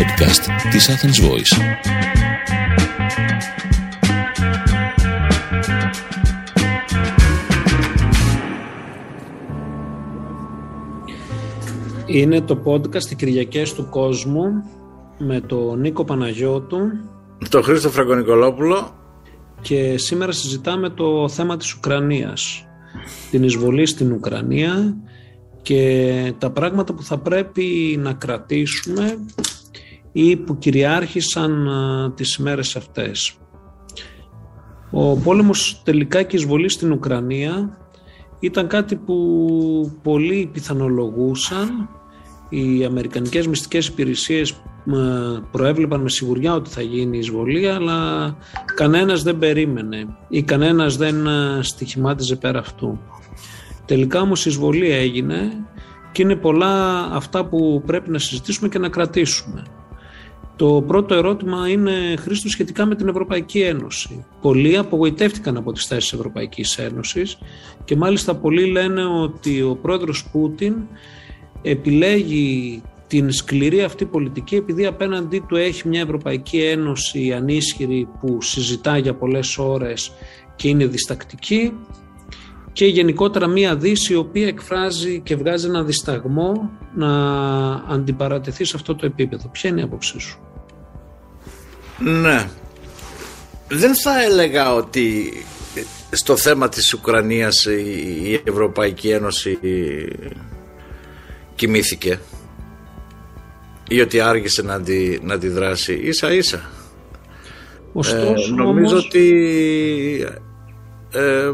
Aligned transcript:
podcast 0.00 0.70
της 0.70 0.90
Athens 0.90 1.28
Voice. 1.28 1.60
Είναι 12.06 12.40
το 12.40 12.62
podcast 12.64 13.10
«Οι 13.10 13.14
Κυριακές 13.14 13.74
του 13.74 13.88
Κόσμου» 13.90 14.44
με 15.18 15.40
τον 15.40 15.80
Νίκο 15.80 16.04
Παναγιώτου. 16.04 16.78
Το 17.48 17.62
Χρήστο 17.62 17.90
Φραγκονικολόπουλο. 17.90 18.94
Και 19.60 19.98
σήμερα 19.98 20.32
συζητάμε 20.32 20.90
το 20.90 21.28
θέμα 21.28 21.56
της 21.56 21.74
Ουκρανίας, 21.74 22.66
την 23.30 23.42
εισβολή 23.42 23.86
στην 23.86 24.12
Ουκρανία 24.12 24.96
και 25.62 26.34
τα 26.38 26.50
πράγματα 26.50 26.92
που 26.92 27.02
θα 27.02 27.18
πρέπει 27.18 27.98
να 28.02 28.12
κρατήσουμε 28.12 29.18
ή 30.12 30.36
που 30.36 30.58
κυριάρχησαν 30.58 31.68
α, 31.68 32.12
τις 32.12 32.34
ημέρες 32.34 32.76
αυτές. 32.76 33.34
Ο 34.90 35.16
πόλεμος 35.16 35.80
τελικά 35.84 36.22
και 36.22 36.36
η 36.36 36.38
εισβολή 36.38 36.68
στην 36.68 36.92
Ουκρανία 36.92 37.78
ήταν 38.40 38.66
κάτι 38.66 38.96
που 38.96 39.98
πολλοί 40.02 40.50
πιθανολογούσαν. 40.52 41.88
Οι 42.48 42.84
αμερικανικές 42.84 43.46
μυστικές 43.46 43.86
υπηρεσίες 43.86 44.62
προέβλεπαν 45.50 46.00
με 46.00 46.08
σιγουριά 46.08 46.54
ότι 46.54 46.70
θα 46.70 46.82
γίνει 46.82 47.16
η 47.16 47.18
εισβολή 47.18 47.68
αλλά 47.68 48.36
κανένας 48.74 49.22
δεν 49.22 49.38
περίμενε 49.38 50.06
ή 50.28 50.42
κανένας 50.42 50.96
δεν 50.96 51.26
στοιχημάτιζε 51.60 52.36
πέρα 52.36 52.58
αυτού. 52.58 52.98
Τελικά 53.84 54.20
όμως 54.20 54.46
η 54.46 54.50
εισβολή 54.50 54.90
έγινε 54.90 55.52
και 56.12 56.22
είναι 56.22 56.36
πολλά 56.36 57.02
αυτά 57.12 57.44
που 57.44 57.82
πρέπει 57.86 58.10
να 58.10 58.18
συζητήσουμε 58.18 58.68
και 58.68 58.78
να 58.78 58.88
κρατήσουμε. 58.88 59.62
Το 60.60 60.84
πρώτο 60.86 61.14
ερώτημα 61.14 61.68
είναι, 61.68 62.16
Χρήστο, 62.18 62.48
σχετικά 62.48 62.86
με 62.86 62.94
την 62.94 63.08
Ευρωπαϊκή 63.08 63.60
Ένωση. 63.60 64.24
Πολλοί 64.40 64.76
απογοητεύτηκαν 64.76 65.56
από 65.56 65.72
τις 65.72 65.86
θέσεις 65.86 66.10
της 66.10 66.18
Ευρωπαϊκής 66.18 66.78
Ένωσης 66.78 67.38
και 67.84 67.96
μάλιστα 67.96 68.34
πολλοί 68.34 68.64
λένε 68.64 69.04
ότι 69.04 69.62
ο 69.62 69.78
πρόεδρος 69.82 70.28
Πούτιν 70.32 70.74
επιλέγει 71.62 72.82
την 73.06 73.32
σκληρή 73.32 73.82
αυτή 73.82 74.04
πολιτική 74.04 74.56
επειδή 74.56 74.86
απέναντί 74.86 75.44
του 75.48 75.56
έχει 75.56 75.88
μια 75.88 76.00
Ευρωπαϊκή 76.00 76.58
Ένωση 76.58 77.32
ανίσχυρη 77.32 78.08
που 78.20 78.42
συζητά 78.42 78.98
για 78.98 79.14
πολλές 79.14 79.58
ώρες 79.58 80.12
και 80.56 80.68
είναι 80.68 80.86
διστακτική 80.86 81.72
και 82.72 82.86
γενικότερα 82.86 83.46
μία 83.46 83.76
δύση 83.76 84.12
η 84.12 84.16
οποία 84.16 84.46
εκφράζει 84.46 85.20
και 85.20 85.36
βγάζει 85.36 85.66
ένα 85.66 85.82
δισταγμό 85.82 86.70
να 86.94 87.10
αντιπαρατεθεί 87.74 88.64
σε 88.64 88.72
αυτό 88.76 88.94
το 88.94 89.06
επίπεδο. 89.06 89.48
Ποια 89.48 89.70
είναι 89.70 89.80
η 89.80 89.84
άποψή 89.84 90.18
σου; 90.18 90.38
Ναι. 91.98 92.48
Δεν 93.68 93.94
θα 93.94 94.22
έλεγα 94.22 94.74
ότι 94.74 95.32
στο 96.10 96.36
θέμα 96.36 96.68
της 96.68 96.94
Ουκρανίας 96.94 97.64
η 97.64 98.40
Ευρωπαϊκή 98.44 99.08
Ένωση 99.08 99.58
κοιμήθηκε 101.54 102.20
ή 103.88 104.00
ότι 104.00 104.20
άργησε 104.20 104.62
να, 104.62 104.74
αντι, 104.74 105.20
να 105.22 105.34
αντιδράσει. 105.34 105.92
Ίσα 105.92 106.32
ίσα. 106.32 106.70
Ωστόσο, 107.92 108.52
ε, 108.52 108.54
νομίζω 108.56 108.94
όμως... 108.94 109.04
ότι 109.04 109.26
ε, 111.12 111.52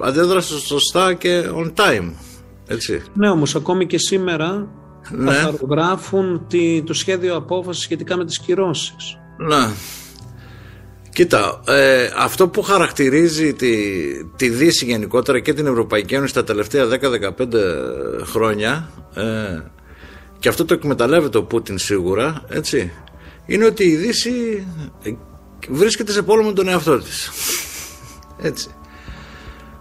αντέδρασε 0.00 0.58
σωστά 0.58 1.14
και 1.14 1.44
on 1.54 1.72
time 1.74 2.12
έτσι. 2.66 3.02
Ναι 3.14 3.30
όμως 3.30 3.54
ακόμη 3.54 3.86
και 3.86 3.98
σήμερα 3.98 4.68
Ναι. 5.10 5.30
καθαρογράφουν 5.30 6.46
τη, 6.48 6.82
το 6.82 6.92
σχέδιο 6.94 7.36
απόφασης 7.36 7.82
σχετικά 7.82 8.16
με 8.16 8.24
τις 8.24 8.38
κυρώσεις. 8.38 9.18
Ναι. 9.36 9.70
Κοίτα, 11.12 11.60
ε, 11.66 12.10
αυτό 12.16 12.48
που 12.48 12.62
χαρακτηρίζει 12.62 13.54
τη, 13.54 13.74
τη 14.36 14.48
Δύση 14.48 14.84
γενικότερα 14.84 15.40
και 15.40 15.52
την 15.52 15.66
Ευρωπαϊκή 15.66 16.14
Ένωση 16.14 16.34
τα 16.34 16.44
τελευταία 16.44 16.86
10-15 16.86 16.92
χρόνια 18.24 18.90
ε, 19.14 19.60
και 20.38 20.48
αυτό 20.48 20.64
το 20.64 20.74
εκμεταλλεύεται 20.74 21.38
ο 21.38 21.42
Πούτιν 21.44 21.78
σίγουρα, 21.78 22.44
έτσι, 22.48 22.92
είναι 23.46 23.64
ότι 23.64 23.84
η 23.84 23.96
Δύση 23.96 24.66
ε, 25.02 25.10
βρίσκεται 25.68 26.12
σε 26.12 26.22
πόλεμο 26.22 26.48
με 26.48 26.54
τον 26.54 26.68
εαυτό 26.68 26.98
της. 26.98 27.30
Έτσι. 28.42 28.68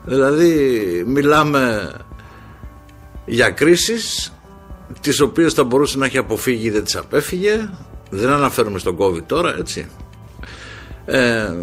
Δηλαδή 0.08 1.04
μιλάμε 1.08 1.92
για 3.26 3.50
κρίσεις 3.50 4.34
τις 5.02 5.20
οποίες 5.20 5.54
θα 5.54 5.64
μπορούσε 5.64 5.98
να 5.98 6.06
έχει 6.06 6.18
αποφύγει 6.18 6.68
ή 6.68 6.70
δεν 6.70 6.84
τις 6.84 6.96
απέφυγε. 6.96 7.70
Δεν 8.10 8.30
αναφέρουμε 8.30 8.80
στον 8.80 8.98
COVID 9.00 9.24
τώρα 9.26 9.56
έτσι. 9.58 9.88
Ε, 11.06 11.54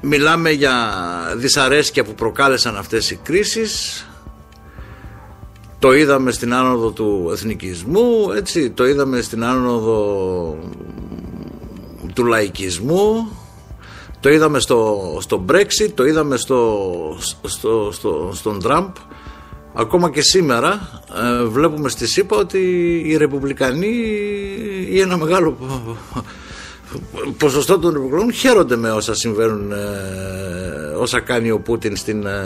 μιλάμε 0.00 0.50
για 0.50 0.94
δυσαρέσκεια 1.36 2.04
που 2.04 2.14
προκάλεσαν 2.14 2.76
αυτές 2.76 3.10
οι 3.10 3.16
κρίσεις. 3.22 4.06
Το 5.78 5.92
είδαμε 5.92 6.30
στην 6.30 6.54
άνοδο 6.54 6.90
του 6.90 7.28
εθνικισμού 7.32 8.30
έτσι, 8.36 8.70
το 8.70 8.86
είδαμε 8.86 9.20
στην 9.20 9.44
άνοδο 9.44 10.58
του 12.14 12.24
λαϊκισμού 12.24 13.36
το 14.22 14.30
είδαμε 14.30 14.60
στο, 14.60 14.98
στο 15.20 15.44
Brexit 15.48 15.90
το 15.94 16.04
είδαμε 16.04 16.36
στο, 16.36 16.88
στο, 17.42 17.90
στο, 17.92 18.30
στον 18.34 18.60
Τραμπ 18.60 18.94
Ακόμα 19.74 20.10
και 20.10 20.20
σήμερα 20.20 21.00
ε, 21.40 21.44
βλέπουμε 21.44 21.88
στη 21.88 22.06
ΣΥΠΑ 22.06 22.36
ότι 22.36 22.58
οι 23.06 23.16
Ρεπουμπλικανοί 23.16 23.96
ή 24.90 25.00
ένα 25.00 25.16
μεγάλο 25.16 25.56
ποσοστό 27.38 27.78
των 27.78 27.92
Ρεπουμπλικανών 27.92 28.32
χαίρονται 28.32 28.76
με 28.76 28.90
όσα 28.90 29.14
συμβαίνουν, 29.14 29.72
ε, 29.72 29.76
όσα 30.98 31.20
κάνει 31.20 31.50
ο 31.50 31.60
Πούτιν 31.60 31.96
στην, 31.96 32.26
ε, 32.26 32.38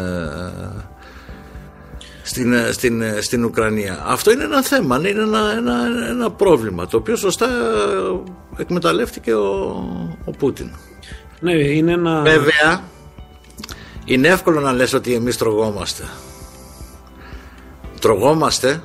στην, 2.23 2.53
ε, 2.53 2.73
στην, 2.73 3.03
ε, 3.03 3.21
στην 3.21 3.45
Ουκρανία. 3.45 4.03
Αυτό 4.07 4.33
είναι 4.33 4.45
ένα 4.45 4.63
θέμα, 4.63 4.97
είναι 4.97 5.09
ένα, 5.09 5.53
ένα, 5.57 5.75
ένα 6.09 6.31
πρόβλημα 6.31 6.87
το 6.87 6.97
οποίο 6.97 7.17
σωστά 7.17 7.49
εκμεταλλεύτηκε 8.57 9.35
ο, 9.35 9.49
ο 10.25 10.31
Πούτιν. 10.31 10.71
Ναι, 11.41 11.53
είναι 11.53 11.93
ένα... 11.93 12.23
Βέβαια, 12.23 12.83
είναι 14.05 14.29
εύκολο 14.29 14.61
να 14.61 14.73
λες 14.73 14.93
ότι 14.93 15.15
εμείς 15.15 15.37
τρογόμαστε. 15.37 16.05
Τρογόμαστε 18.01 18.83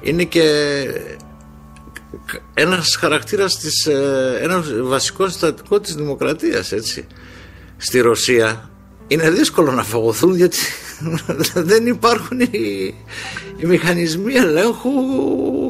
είναι 0.00 0.24
και 0.24 0.42
ένας 2.54 2.96
χαρακτήρας 2.96 3.58
της, 3.58 3.86
ε, 3.86 4.38
ένας 4.42 4.66
βασικός 4.82 5.30
συστατικό 5.30 5.80
της 5.80 5.94
δημοκρατίας 5.94 6.72
έτσι. 6.72 7.06
Στη 7.76 8.00
Ρωσία 8.00 8.70
είναι 9.06 9.30
δύσκολο 9.30 9.72
να 9.72 9.82
φαγωθούν 9.82 10.36
γιατί 10.36 10.58
δεν 11.70 11.86
υπάρχουν 11.86 12.40
οι, 12.40 12.94
οι 13.56 13.66
μηχανισμοί 13.66 14.34
ελέγχου 14.34 14.90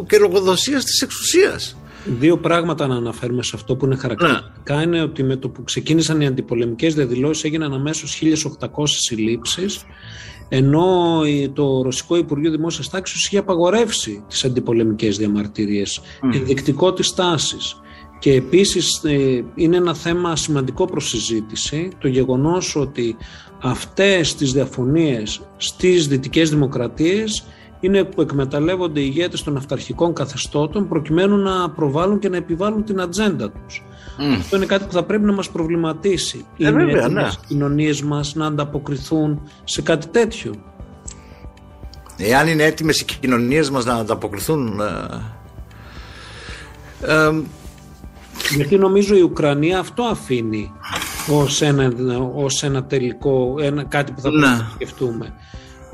και 0.07 0.19
λογοδοσίας 0.19 0.85
της 0.85 1.03
εξουσίας. 1.03 1.77
Δύο 2.19 2.39
πράγματα 2.39 2.87
να 2.87 2.95
αναφέρουμε 2.95 3.43
σε 3.43 3.53
αυτό 3.55 3.77
που 3.77 3.85
είναι 3.85 3.97
χαρακτηριστικά 3.97 4.83
είναι 4.83 5.03
ότι 5.03 5.23
με 5.23 5.37
το 5.37 5.49
που 5.49 5.65
ξεκίνησαν 5.65 6.21
οι 6.21 6.27
αντιπολεμικές 6.27 6.95
διαδηλώσεις 6.95 7.45
έγιναν 7.45 7.73
αμέσως 7.73 8.23
1800 8.61 8.67
συλλήψεις 8.87 9.85
ενώ 10.49 11.21
το 11.53 11.83
Ρωσικό 11.83 12.17
Υπουργείο 12.17 12.51
Δημόσιας 12.51 12.89
Τάξης 12.89 13.27
είχε 13.27 13.39
απαγορεύσει 13.39 14.25
τις 14.29 14.45
αντιπολεμικές 14.45 15.17
διαμαρτυρίες, 15.17 16.01
mm. 16.01 16.35
ενδεικτικό 16.35 16.93
της 16.93 17.15
τάσης. 17.15 17.81
Και 18.19 18.33
επίσης 18.33 19.01
ε, 19.05 19.45
είναι 19.55 19.77
ένα 19.77 19.95
θέμα 19.95 20.37
σημαντικό 20.37 20.85
προς 20.85 21.09
συζήτηση 21.09 21.91
το 21.99 22.09
γεγονός 22.09 22.77
ότι 22.77 23.17
αυτές 23.63 24.35
τις 24.35 24.53
διαφωνίες 24.53 25.41
στις 25.57 26.09
δυτικές 26.09 26.51
δημοκρατίες 26.51 27.45
είναι 27.81 28.05
που 28.05 28.21
εκμεταλλεύονται 28.21 29.01
οι 29.01 29.05
ηγέτες 29.07 29.43
των 29.43 29.57
αυταρχικών 29.57 30.13
καθεστώτων 30.13 30.89
προκειμένου 30.89 31.37
να 31.37 31.71
προβάλλουν 31.71 32.19
και 32.19 32.29
να 32.29 32.37
επιβάλλουν 32.37 32.85
την 32.85 33.01
ατζέντα 33.01 33.51
τους. 33.51 33.83
Mm. 34.19 34.37
Αυτό 34.39 34.57
είναι 34.57 34.67
κάτι 34.67 34.85
που 34.85 34.93
θα 34.93 35.03
πρέπει 35.03 35.25
να 35.25 35.33
μας 35.33 35.51
προβληματίσει. 35.51 36.45
Ε, 36.59 36.69
είναι 36.69 36.85
βέβαια, 36.85 37.05
έτοιμες 37.05 37.23
ναι. 37.23 37.29
οι 37.29 37.47
κοινωνίες 37.47 38.03
μας 38.03 38.35
να 38.35 38.47
ανταποκριθούν 38.47 39.43
σε 39.65 39.83
κάτι 39.83 40.09
τέτοιο; 40.09 40.55
Εάν 42.17 42.49
είναι 42.49 42.63
έτοιμες 42.63 43.01
οι 43.01 43.05
κοινωνίες 43.21 43.71
μας 43.71 43.85
να 43.85 43.95
ανταποκριθούν 43.95 44.81
ε, 44.81 44.85
ε, 47.15 47.41
Γιατί 48.55 48.77
νομίζω 48.77 49.17
η 49.17 49.21
Ουκρανία 49.21 49.79
αυτό 49.79 50.03
αφήνει 50.03 50.73
ως 51.31 51.63
ένα, 51.63 51.93
ως 52.35 52.63
ένα 52.63 52.85
τελικό, 52.85 53.55
ένα, 53.61 53.85
κάτι 53.85 54.13
που 54.13 54.21
θα 54.21 54.29
πρέπει 54.29 54.45
Ναι. 54.47 54.51
να 54.51 54.71
σκεφτούμε. 54.75 55.33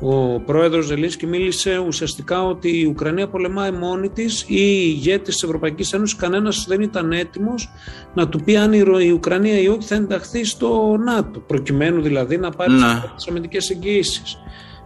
Ο 0.00 0.40
πρόεδρος 0.40 0.86
Ζελίνσκι 0.86 1.26
μίλησε 1.26 1.78
ουσιαστικά 1.86 2.42
ότι 2.42 2.78
η 2.80 2.84
Ουκρανία 2.84 3.28
πολεμάει 3.28 3.70
μόνη 3.70 4.08
της 4.08 4.42
ή 4.42 4.44
οι 4.48 4.94
ηγέτες 4.96 5.34
της 5.34 5.42
Ευρωπαϊκής 5.42 5.92
Ένωσης 5.92 6.16
κανένας 6.16 6.64
δεν 6.68 6.80
ήταν 6.80 7.12
έτοιμος 7.12 7.68
να 8.14 8.28
του 8.28 8.40
πει 8.44 8.56
αν 8.56 8.72
η 8.72 8.80
Ρο- 8.82 9.00
η 9.00 9.10
Ουκρανία 9.10 9.58
ή 9.60 9.68
όχι 9.68 9.86
θα 9.86 9.94
ενταχθεί 9.94 10.44
στο 10.44 10.96
ΝΑΤΟ 11.04 11.38
προκειμένου 11.40 12.02
δηλαδή 12.02 12.36
να 12.38 12.50
πάρει 12.50 12.72
Ναι. 12.72 13.02
τις 13.16 13.26
αμυντικές 13.28 13.70
εγγύησεις. 13.70 14.38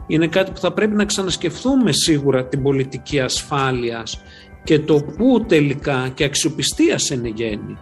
Είναι 0.07 0.27
κάτι 0.27 0.51
που 0.51 0.61
θα 0.61 0.73
πρέπει 0.73 0.95
να 0.95 1.05
ξανασκεφτούμε 1.05 1.93
σίγουρα 1.93 2.45
την 2.47 2.63
πολιτική 2.63 3.21
ασφάλειας 3.21 4.21
και 4.65 4.79
το 4.79 4.95
πού 5.17 5.45
τελικά 5.49 6.09
και 6.15 6.25
αξιοπιστίας 6.25 7.03
σε 7.03 7.15
γέννη. 7.35 7.79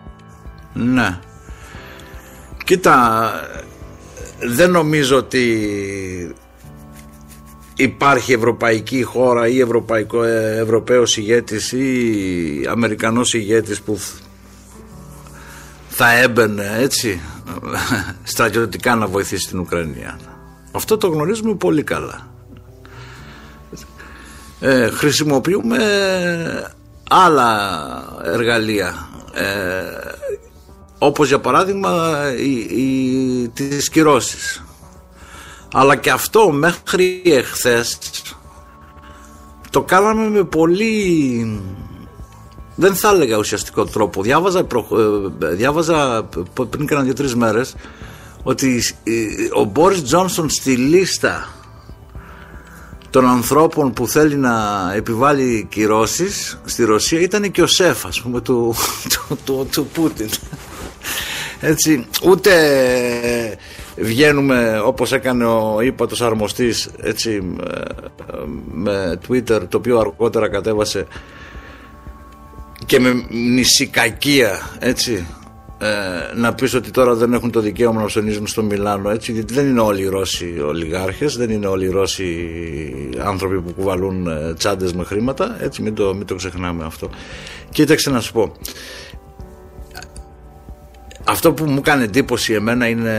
Ναι. 0.72 1.18
Κοίτα, 2.64 3.30
δεν 4.40 4.70
νομίζω 4.70 5.16
ότι 5.16 5.58
υπάρχει 7.76 8.32
ευρωπαϊκή 8.32 9.02
χώρα 9.02 9.48
ή 9.48 9.60
ευρωπαϊκό, 9.60 10.22
ε, 10.22 10.58
ευρωπαίος 10.58 11.16
ηγέτης 11.16 11.72
ή 11.72 12.66
αμερικανός 12.70 13.34
ηγέτης 13.34 13.80
που 13.80 14.00
θα 15.88 16.12
έμπαινε 16.12 16.76
έτσι 16.78 17.20
στρατιωτικά 18.22 18.94
να 18.94 19.06
βοηθήσει 19.06 19.48
την 19.48 19.58
Ουκρανία. 19.58 20.18
Αυτό 20.72 20.96
το 20.96 21.08
γνωρίζουμε 21.08 21.54
πολύ 21.54 21.82
καλά. 21.82 22.28
Ε, 24.60 24.90
χρησιμοποιούμε 24.90 25.78
άλλα 27.10 27.70
εργαλεία 28.24 29.08
ε, 29.34 29.44
όπως 30.98 31.28
για 31.28 31.38
παράδειγμα 31.38 32.22
οι, 32.38 32.52
οι, 32.52 33.48
τις 33.48 33.88
κυρώσεις 33.88 34.65
αλλά 35.72 35.96
και 35.96 36.10
αυτό 36.10 36.50
μέχρι 36.50 37.22
εχθές 37.24 37.98
το 39.70 39.82
κάναμε 39.82 40.28
με 40.28 40.44
πολύ 40.44 41.60
δεν 42.74 42.94
θα 42.94 43.08
έλεγα 43.08 43.36
ουσιαστικό 43.36 43.84
τρόπο. 43.84 44.22
Διάβαζα, 44.22 44.64
προ, 44.64 44.86
ε, 45.42 45.46
διάβαζα 45.54 46.28
πριν 46.70 46.86
κάνα 46.86 47.02
δύο-τρεις 47.02 47.34
μέρες 47.34 47.74
ότι 48.42 48.82
ο 49.54 49.64
Μπόρις 49.64 50.02
Τζόνσον 50.02 50.50
στη 50.50 50.76
λίστα 50.76 51.48
των 53.10 53.26
ανθρώπων 53.26 53.92
που 53.92 54.06
θέλει 54.06 54.36
να 54.36 54.54
επιβάλλει 54.94 55.66
κυρώσεις 55.70 56.60
στη 56.64 56.84
Ρωσία 56.84 57.20
ήταν 57.20 57.50
και 57.50 57.62
ο 57.62 57.66
Σεφ 57.66 58.06
ας 58.06 58.20
πούμε 58.20 58.40
του, 58.40 58.74
του, 59.12 59.38
του, 59.44 59.68
του 59.72 59.86
Πούτιν. 59.86 60.28
Έτσι 61.60 62.06
ούτε 62.22 62.52
βγαίνουμε 63.96 64.80
όπως 64.84 65.12
έκανε 65.12 65.44
ο 65.44 65.80
ύπατος 65.80 66.22
αρμοστής 66.22 66.90
έτσι 67.00 67.56
με 68.72 69.18
Twitter 69.28 69.60
το 69.68 69.76
οποίο 69.76 69.98
αργότερα 69.98 70.48
κατέβασε 70.48 71.06
και 72.86 73.00
με 73.00 73.26
νησικακία 73.28 74.70
έτσι 74.78 75.26
ε, 75.78 76.36
να 76.36 76.54
πεις 76.54 76.74
ότι 76.74 76.90
τώρα 76.90 77.14
δεν 77.14 77.32
έχουν 77.32 77.50
το 77.50 77.60
δικαίωμα 77.60 78.00
να 78.00 78.06
ψωνίζουν 78.06 78.46
στο 78.46 78.62
Μιλάνο 78.62 79.10
έτσι 79.10 79.32
γιατί 79.32 79.54
δεν 79.54 79.66
είναι 79.66 79.80
όλοι 79.80 80.02
οι 80.02 80.08
Ρώσοι 80.08 80.60
ολιγάρχες 80.60 81.36
δεν 81.36 81.50
είναι 81.50 81.66
όλοι 81.66 81.84
οι 81.84 81.88
Ρώσοι 81.88 82.48
άνθρωποι 83.18 83.60
που 83.60 83.72
κουβαλούν 83.72 84.26
ε, 84.26 84.54
τσάντες 84.54 84.92
με 84.92 85.04
χρήματα 85.04 85.56
έτσι 85.60 85.82
μην 85.82 85.94
το, 85.94 86.14
μην 86.14 86.26
το 86.26 86.34
ξεχνάμε 86.34 86.84
αυτό. 86.84 87.10
Κοίταξε 87.70 88.10
να 88.10 88.20
σου 88.20 88.32
πω 88.32 88.52
αυτό 91.26 91.52
που 91.52 91.64
μου 91.64 91.80
κάνει 91.80 92.04
εντύπωση 92.04 92.52
εμένα 92.52 92.88
είναι 92.88 93.18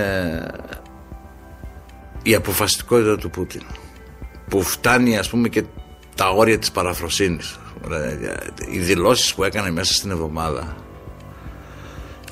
η 2.24 2.36
αποφασιστικότητα 2.36 3.18
του 3.18 3.30
Πούτιν 3.30 3.62
που 4.50 4.62
φτάνει 4.62 5.18
ας 5.18 5.30
πούμε 5.30 5.48
και 5.48 5.64
τα 6.16 6.30
όρια 6.30 6.60
της 6.60 6.72
παραφροσύνης. 6.72 7.60
Οι 8.72 8.80
δηλώσεις 8.80 9.34
που 9.34 9.44
έκανε 9.44 9.72
μέσα 9.72 9.94
στην 9.94 10.12
εβδομάδα 10.12 10.76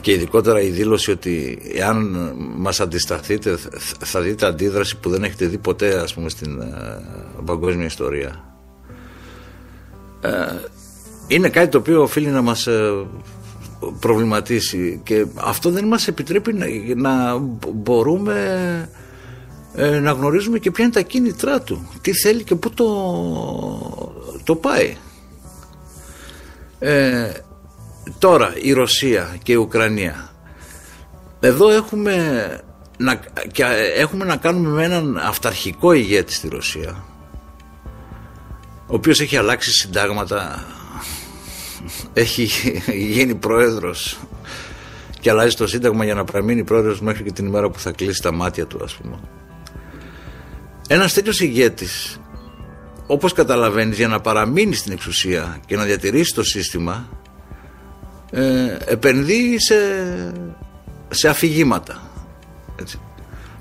και 0.02 0.12
ειδικότερα 0.12 0.62
η 0.62 0.70
δήλωση 0.70 1.12
ότι 1.12 1.60
εάν 1.76 2.32
μας 2.56 2.80
αντισταθείτε 2.80 3.58
θα 4.00 4.22
δείτε 4.22 4.46
αντίδραση 4.46 4.98
που 4.98 5.10
δεν 5.10 5.24
έχετε 5.24 5.46
δει 5.46 5.58
ποτέ 5.58 6.00
ας 6.00 6.14
πούμε 6.14 6.30
στην 6.30 6.62
ε, 6.62 6.76
παγκόσμια 7.46 7.86
ιστορία. 7.86 8.56
Ε, 10.22 10.30
είναι 11.28 11.50
κάτι 11.50 11.68
το 11.68 11.78
οποίο 11.78 12.02
οφείλει 12.02 12.28
να 12.28 12.42
μας 12.42 12.68
ε, 12.68 13.06
προβληματίσει 14.00 15.02
και 15.04 15.26
αυτό 15.36 15.70
δεν 15.70 15.86
μας 15.86 16.08
επιτρέπει 16.08 16.54
να, 16.54 16.66
να 16.96 17.38
μπορούμε 17.74 18.90
να 20.02 20.12
γνωρίζουμε 20.12 20.60
και 20.60 20.72
ποια 20.72 20.84
είναι 20.84 20.94
τα 20.94 21.02
κίνητρά 21.02 21.62
του. 21.62 21.90
Τι 22.02 22.12
θέλει 22.14 22.44
και 22.44 22.56
πού 22.56 22.70
το, 22.70 22.86
το 24.44 24.56
πάει. 24.56 24.98
Ε, 26.80 27.32
Τώρα 28.20 28.54
η 28.62 28.72
Ρωσία 28.72 29.36
και 29.44 29.52
η 29.52 29.56
Ουκρανία. 29.56 30.30
Εδώ 31.40 31.70
έχουμε 31.70 32.16
να, 32.98 33.16
και 33.52 33.64
έχουμε 33.96 34.26
να 34.26 34.36
κάνουμε 34.36 34.70
με 34.70 34.84
έναν 34.84 35.18
αυταρχικό 35.18 35.94
ηγέτη 35.94 36.34
στη 36.34 36.48
Ρωσία 36.48 37.06
ο 38.88 38.96
οποίος 38.96 39.20
έχει 39.20 39.38
αλλάξει 39.38 39.72
συντάγματα 39.72 40.66
έχει 42.14 42.50
γίνει 43.14 43.36
πρόεδρος 43.36 44.20
και 45.20 45.30
αλλάζει 45.30 45.56
το 45.56 45.68
σύνταγμα 45.68 46.06
για 46.06 46.14
να 46.14 46.24
παραμείνει 46.24 46.64
πρόεδρος 46.64 47.02
μέχρι 47.02 47.24
και 47.24 47.32
την 47.32 47.46
ημέρα 47.46 47.70
που 47.70 47.80
θα 47.80 47.92
κλείσει 47.92 48.22
τα 48.22 48.32
μάτια 48.32 48.66
του 48.66 48.80
ας 48.84 48.96
πούμε 48.96 49.20
ένας 50.88 51.14
τέτοιος 51.14 51.40
ηγέτης 51.40 52.20
όπως 53.08 53.34
καταλαβαίνεις 53.34 53.98
για 53.98 54.08
να 54.08 54.20
παραμείνει 54.20 54.76
στην 54.76 54.92
εξουσία 54.92 55.60
και 55.66 55.76
να 55.76 55.84
διατηρήσει 55.84 56.34
το 56.34 56.44
σύστημα 56.44 57.08
ε, 58.32 58.78
επενδύει 58.86 59.60
σε, 59.60 59.76
σε 61.10 61.28
αφηγήματα. 61.28 62.02
Έτσι. 62.80 63.00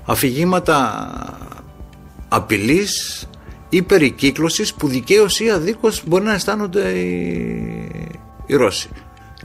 Αφηγήματα 0.05 1.09
απειλής 2.27 3.27
ή 3.75 3.81
περικύκλωσης 3.81 4.73
που 4.73 4.87
δικαίως 4.87 5.39
ή 5.39 5.49
αδίκως 5.49 6.03
μπορεί 6.05 6.23
να 6.23 6.33
αισθάνονται 6.33 6.89
οι, 6.89 7.91
οι 8.45 8.55
Ρώσοι. 8.55 8.89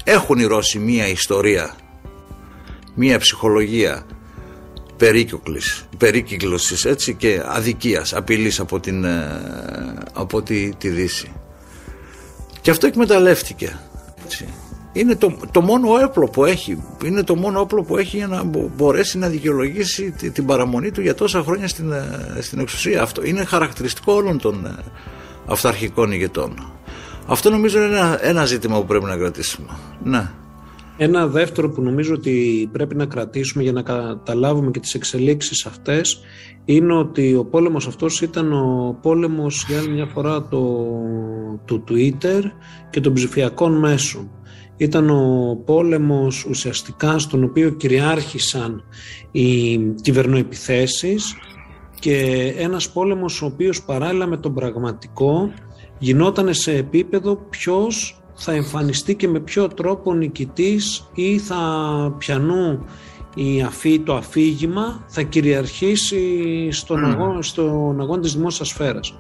Έχουν 0.05 0.39
οι 0.39 0.45
Ρώσοι 0.45 0.79
μία 0.79 1.09
ιστορία, 1.09 1.75
μία 2.95 3.19
ψυχολογία 3.19 4.07
περίκυκλωσης, 4.97 5.89
περίκυκλωσης 5.99 6.85
έτσι 6.85 7.15
και 7.15 7.43
αδικίας, 7.45 8.15
απειλής 8.15 8.61
από, 8.61 8.81
την, 8.81 9.05
ε, 9.05 9.41
από 10.13 10.43
τη, 10.43 10.75
τη 10.75 10.89
Δύση. 10.89 11.33
Και 12.61 12.71
αυτό 12.71 12.87
εκμεταλλεύτηκε. 12.87 13.79
Έτσι 14.25 14.49
είναι 14.93 15.17
το, 15.17 15.37
το 15.51 15.61
μόνο 15.61 15.89
όπλο 16.05 16.29
που 16.29 16.45
έχει. 16.45 16.83
Είναι 17.05 17.23
το 17.23 17.37
μόνο 17.37 17.61
όπλο 17.61 17.83
που 17.83 17.97
έχει 17.97 18.17
για 18.17 18.27
να 18.27 18.43
μπορέσει 18.77 19.19
να 19.19 19.29
δικαιολογήσει 19.29 20.11
την 20.33 20.47
παραμονή 20.47 20.91
του 20.91 21.01
για 21.01 21.15
τόσα 21.15 21.43
χρόνια 21.43 21.69
στην, 21.69 21.93
ε, 21.93 22.39
στην 22.41 22.59
εξουσία. 22.59 23.03
Αυτό 23.03 23.25
είναι 23.25 23.45
χαρακτηριστικό 23.45 24.13
όλων 24.13 24.39
των 24.39 24.67
ε, 24.67 24.75
αυταρχικών 25.47 26.13
ηγετών. 26.13 26.73
Αυτό 27.27 27.51
νομίζω 27.51 27.79
είναι 27.83 27.97
ένα, 27.97 28.19
ένα 28.27 28.45
ζήτημα 28.45 28.79
που 28.81 28.87
πρέπει 28.87 29.05
να 29.05 29.17
κρατήσουμε. 29.17 29.69
Ναι. 30.05 30.31
Ένα 30.97 31.27
δεύτερο 31.27 31.71
που 31.71 31.83
νομίζω 31.83 32.15
ότι 32.15 32.69
πρέπει 32.73 32.95
να 32.95 33.07
κρατήσουμε 33.07 33.63
για 33.63 33.73
να 33.73 33.83
καταλάβουμε 33.83 34.71
και 34.71 34.81
τις 34.81 34.95
εξελίξεις 34.95 35.67
αυτές 35.67 36.21
είναι 36.65 36.95
ότι 36.95 37.35
ο 37.35 37.45
πόλεμος 37.45 37.87
αυτός 37.87 38.21
ήταν 38.21 38.53
ο 38.53 38.99
πόλεμος 39.03 39.65
για 39.69 39.79
άλλη 39.79 39.89
μια 39.89 40.07
φορά 40.07 40.43
το, 40.43 40.87
του 41.65 41.85
Twitter 41.89 42.41
και 42.91 43.01
των 43.01 43.13
ψηφιακών 43.13 43.79
μέσων 43.79 44.31
ήταν 44.81 45.11
ο 45.11 45.57
πόλεμος 45.65 46.45
ουσιαστικά 46.45 47.19
στον 47.19 47.45
οποίο 47.45 47.71
κυριάρχησαν 47.71 48.83
οι 49.31 49.79
κυβερνοεπιθέσεις 49.79 51.35
και 51.99 52.17
ένας 52.59 52.91
πόλεμος 52.91 53.43
ο 53.43 53.47
οποίος 53.47 53.83
παράλληλα 53.83 54.27
με 54.27 54.37
τον 54.37 54.55
πραγματικό 54.55 55.53
γινόταν 55.99 56.55
σε 56.55 56.73
επίπεδο 56.73 57.37
ποιος 57.37 58.21
θα 58.35 58.53
εμφανιστεί 58.53 59.15
και 59.15 59.29
με 59.29 59.41
ποιο 59.41 59.69
τρόπο 59.69 60.15
νικητής 60.15 61.11
ή 61.15 61.39
θα 61.39 61.63
πιανού 62.19 62.85
η 63.35 63.63
αφή, 63.63 64.01
το 64.01 64.15
αφήγημα 64.15 65.05
θα 65.07 65.23
κυριαρχήσει 65.23 66.69
στον, 66.71 67.05
αγώνα, 67.05 67.43
στον 67.43 68.01
αγώνα 68.01 68.21
της 68.21 68.35
δημόσιας 68.35 68.69
σφαίρας. 68.69 69.15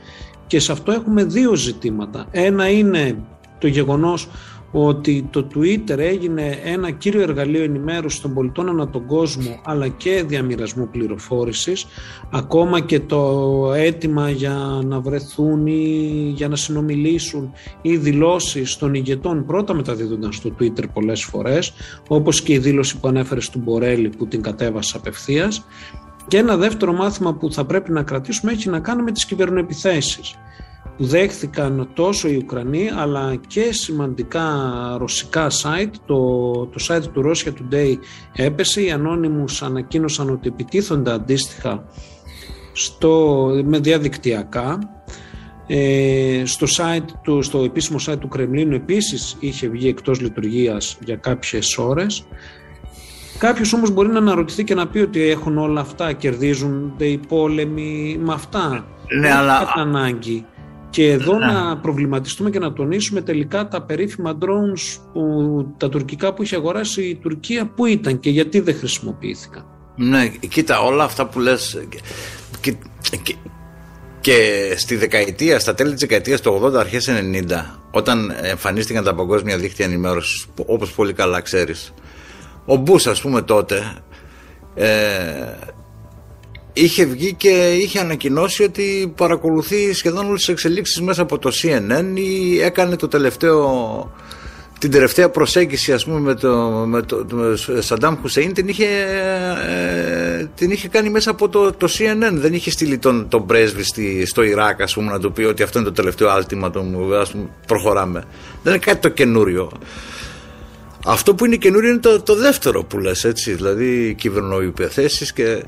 Και 0.47 0.61
σε 0.61 0.73
αυτό 0.73 0.93
έχουμε 0.93 1.25
δύο 1.25 1.55
ζητήματα. 1.55 2.27
Ένα 2.31 2.71
είναι 2.71 3.25
το 3.59 3.67
γεγονός 3.67 4.29
ότι 4.73 5.29
το 5.31 5.47
Twitter 5.55 5.99
έγινε 5.99 6.59
ένα 6.65 6.91
κύριο 6.91 7.21
εργαλείο 7.21 7.63
ενημέρωσης 7.63 8.21
των 8.21 8.35
πολιτών 8.35 8.69
ανά 8.69 8.89
τον 8.89 9.07
κόσμο 9.07 9.61
αλλά 9.65 9.89
και 9.89 10.25
διαμοιρασμού 10.27 10.89
πληροφόρησης 10.89 11.87
ακόμα 12.31 12.81
και 12.81 13.01
το 13.01 13.73
αίτημα 13.75 14.31
για 14.31 14.81
να 14.85 15.01
βρεθούν 15.01 15.67
ή 15.67 16.33
για 16.35 16.49
να 16.49 16.57
συνομιλήσουν 16.57 17.53
ή 17.83 17.97
δηλώσεις 17.97 18.77
των 18.77 18.95
ηγετών 18.95 19.47
πρώτα 19.47 19.75
μεταδίδονταν 19.75 20.33
στο 20.33 20.51
Twitter 20.61 20.85
πολλές 20.93 21.25
φορές 21.25 21.73
όπως 22.09 22.43
και 22.43 22.53
η 22.53 22.59
δήλωση 22.59 22.99
που 22.99 23.09
ανέφερε 23.09 23.41
στον 23.41 23.63
Μπορέλη 23.63 24.09
που 24.09 24.27
την 24.27 24.43
κατέβασε 24.43 24.97
απευθείας. 24.97 25.67
και 26.29 26.37
ένα 26.37 26.57
δεύτερο 26.57 26.93
μάθημα 26.93 27.35
που 27.35 27.53
θα 27.53 27.65
πρέπει 27.65 27.93
να 27.93 28.03
κρατήσουμε 28.03 28.53
έχει 28.53 28.69
να 28.69 28.81
κάνει 28.81 29.03
με 29.03 29.13
τις 29.13 29.25
κυβερνοεπιθέσεις 29.25 30.35
που 30.97 31.05
δέχθηκαν 31.05 31.91
τόσο 31.95 32.29
οι 32.29 32.37
Ουκρανοί 32.37 32.91
αλλά 32.97 33.35
και 33.47 33.73
σημαντικά 33.73 34.45
ρωσικά 34.99 35.47
site. 35.51 35.93
Το, 36.07 36.17
το 36.67 36.85
site 36.89 37.05
του 37.13 37.23
Russia 37.27 37.49
Today 37.49 37.95
έπεσε. 38.35 38.83
Οι 38.83 38.91
ανώνυμους 38.91 39.63
ανακοίνωσαν 39.63 40.31
ότι 40.31 40.49
επιτίθονται 40.49 41.13
αντίστοιχα 41.13 41.85
στο, 42.73 43.47
με 43.65 43.79
διαδικτυακά 43.79 44.79
Ε, 45.73 46.43
στο, 46.45 46.67
site 46.77 47.11
του, 47.23 47.43
στο 47.43 47.59
επίσημο 47.59 47.99
site 48.07 48.19
του 48.19 48.29
Κρεμλίνου 48.29 48.75
επίσης 48.75 49.37
είχε 49.41 49.69
βγει 49.69 49.89
εκτός 49.89 50.21
λειτουργίας 50.21 50.99
για 51.05 51.17
κάποιες 51.17 51.79
ώρες. 51.79 52.27
Κάποιος 53.39 53.73
όμως 53.73 53.91
μπορεί 53.91 54.09
να 54.09 54.19
αναρωτηθεί 54.19 54.65
και 54.65 54.75
να 54.75 54.87
πει 54.87 54.99
ότι 54.99 55.21
έχουν 55.23 55.59
όλα 55.59 55.81
αυτά, 55.81 56.13
κερδίζονται 56.13 57.05
οι 57.05 57.19
πόλεμοι 57.29 58.19
με 58.21 58.33
αυτά. 58.33 58.85
Ναι, 59.21 59.33
αλλά... 59.33 59.73
ανάγκη. 59.75 60.47
Και 60.91 61.11
εδώ 61.11 61.39
ναι. 61.39 61.47
να 61.47 61.77
προβληματιστούμε 61.77 62.51
και 62.51 62.59
να 62.59 62.73
τονίσουμε 62.73 63.21
τελικά 63.21 63.69
τα 63.69 63.83
περίφημα 63.83 64.39
drones, 64.41 65.01
που, 65.13 65.75
τα 65.77 65.89
τουρκικά 65.89 66.35
που 66.35 66.43
είχε 66.43 66.57
αγοράσει 66.57 67.03
η 67.03 67.15
Τουρκία, 67.15 67.67
πού 67.67 67.87
ήταν 67.87 68.21
και 68.21 68.31
γιατί 68.31 68.61
δεν 68.61 68.75
χρησιμοποιήθηκαν. 68.75 69.65
Ναι, 69.97 70.29
κοίτα, 70.29 70.81
όλα 70.81 71.05
αυτά 71.05 71.27
που 71.27 71.41
λες 71.41 71.85
και, 72.61 72.75
και, 73.23 73.37
και 74.21 74.75
στη 74.77 74.97
δεκαετία, 74.97 75.59
στα 75.59 75.75
τέλη 75.75 75.91
της 75.91 76.01
δεκαετίας 76.01 76.41
του 76.41 76.61
80, 76.65 76.75
αρχές 76.75 77.09
90, 77.11 77.45
όταν 77.91 78.33
εμφανίστηκαν 78.43 79.05
τα 79.05 79.15
παγκόσμια 79.15 79.59
δίκτυα 79.59 79.85
ενημέρωσης, 79.85 80.47
όπως 80.67 80.93
πολύ 80.93 81.13
καλά 81.13 81.41
ξέρεις, 81.41 81.95
ο 82.65 82.77
Μπούς 82.77 83.07
ας 83.07 83.21
πούμε 83.21 83.43
τότε 83.43 83.97
ε, 84.75 84.89
είχε 86.73 87.05
βγει 87.05 87.35
και 87.35 87.75
είχε 87.81 87.99
ανακοινώσει 87.99 88.63
ότι 88.63 89.13
παρακολουθεί 89.17 89.93
σχεδόν 89.93 90.27
όλες 90.27 90.39
τις 90.39 90.49
εξελίξεις 90.49 91.01
μέσα 91.01 91.23
από 91.23 91.39
το 91.39 91.51
CNN 91.63 92.15
ή 92.15 92.61
έκανε 92.61 92.97
το 92.97 93.09
τελευταίο 93.09 94.13
την 94.81 94.91
τελευταία 94.91 95.31
προσέγγιση 95.31 95.93
ας 95.93 96.05
πούμε 96.05 96.21
με 96.21 96.35
το, 96.35 96.57
με 96.87 97.03
το, 97.03 97.25
το 97.25 97.37
Σαντάμ 97.83 98.17
Χουσέιν 98.21 98.53
την 98.53 98.69
είχε, 98.69 98.87
ε, 99.69 100.49
την 100.55 100.71
είχε 100.71 100.89
κάνει 100.89 101.11
μέσα 101.11 101.31
από 101.31 101.49
το, 101.49 101.73
το 101.73 101.89
CNN 101.91 102.33
δεν 102.33 102.55
είχε 102.55 102.71
στείλει 102.71 102.99
τον, 102.99 103.29
τον 103.29 103.47
πρέσβη 103.47 103.83
στη, 103.83 104.27
στο 104.27 104.43
Ιράκ 104.43 104.83
ας 104.83 104.95
πούμε 104.95 105.13
να 105.13 105.19
του 105.19 105.33
πει 105.33 105.43
ότι 105.43 105.63
αυτό 105.63 105.79
είναι 105.79 105.89
το 105.89 105.95
τελευταίο 105.95 106.29
άλτιμα 106.29 106.71
το, 106.71 106.81
ας 107.21 107.31
πούμε, 107.31 107.49
προχωράμε. 107.67 108.25
Δεν 108.63 108.75
είναι 108.75 108.83
κάτι 108.85 109.01
το 109.01 109.09
καινούριο. 109.09 109.73
Αυτό 111.07 111.35
που 111.35 111.45
είναι 111.45 111.57
καινούριο 111.57 111.91
είναι 111.91 111.99
το, 111.99 112.23
το 112.23 112.35
δεύτερο 112.35 112.85
που 112.85 112.99
λες 112.99 113.25
έτσι 113.25 113.53
δηλαδή 113.53 114.15
κυβερνοϊπεθέσεις 114.19 115.33
και 115.33 115.63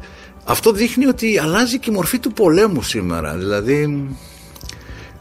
αυτό 0.45 0.73
δείχνει 0.73 1.07
ότι 1.07 1.39
αλλάζει 1.39 1.79
και 1.79 1.91
η 1.91 1.95
μορφή 1.95 2.19
του 2.19 2.33
πολέμου 2.33 2.83
σήμερα. 2.83 3.35
Δηλαδή 3.37 4.09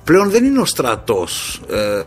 πλέον 0.03 0.29
δεν 0.29 0.45
είναι 0.45 0.59
ο 0.59 0.65
στρατός 0.65 1.61
ε, 1.69 1.97
ε, 1.97 2.03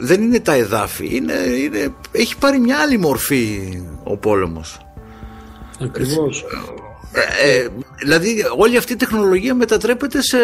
δεν 0.00 0.22
είναι 0.22 0.40
τα 0.40 0.52
εδάφη 0.52 1.16
είναι, 1.16 1.32
είναι, 1.32 1.94
έχει 2.10 2.36
πάρει 2.36 2.58
μια 2.58 2.78
άλλη 2.78 2.98
μορφή 2.98 3.82
ο 4.04 4.16
πόλεμος. 4.16 4.86
Ακριβώς. 5.80 6.44
Ε, 7.12 7.58
ε, 7.58 7.68
δηλαδή 8.02 8.44
όλη 8.56 8.76
αυτή 8.76 8.92
η 8.92 8.96
τεχνολογία 8.96 9.54
μετατρέπεται 9.54 10.22
σε, 10.22 10.38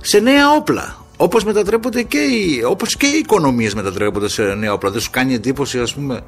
σε 0.00 0.18
νέα 0.18 0.50
όπλα. 0.50 1.02
Όπως 1.16 1.44
μετατρέπονται 1.44 2.02
και 2.02 2.18
οι, 2.18 2.62
όπως 2.66 2.96
και 2.96 3.06
οι 3.06 3.18
οικονομίες 3.18 3.74
μετατρέπονται 3.74 4.28
σε 4.28 4.42
νέα 4.42 4.72
όπλα. 4.72 4.90
Δεν 4.90 5.00
σου 5.00 5.10
κάνει 5.10 5.34
εντύπωση 5.34 5.78
ας 5.78 5.94
πούμε 5.94 6.20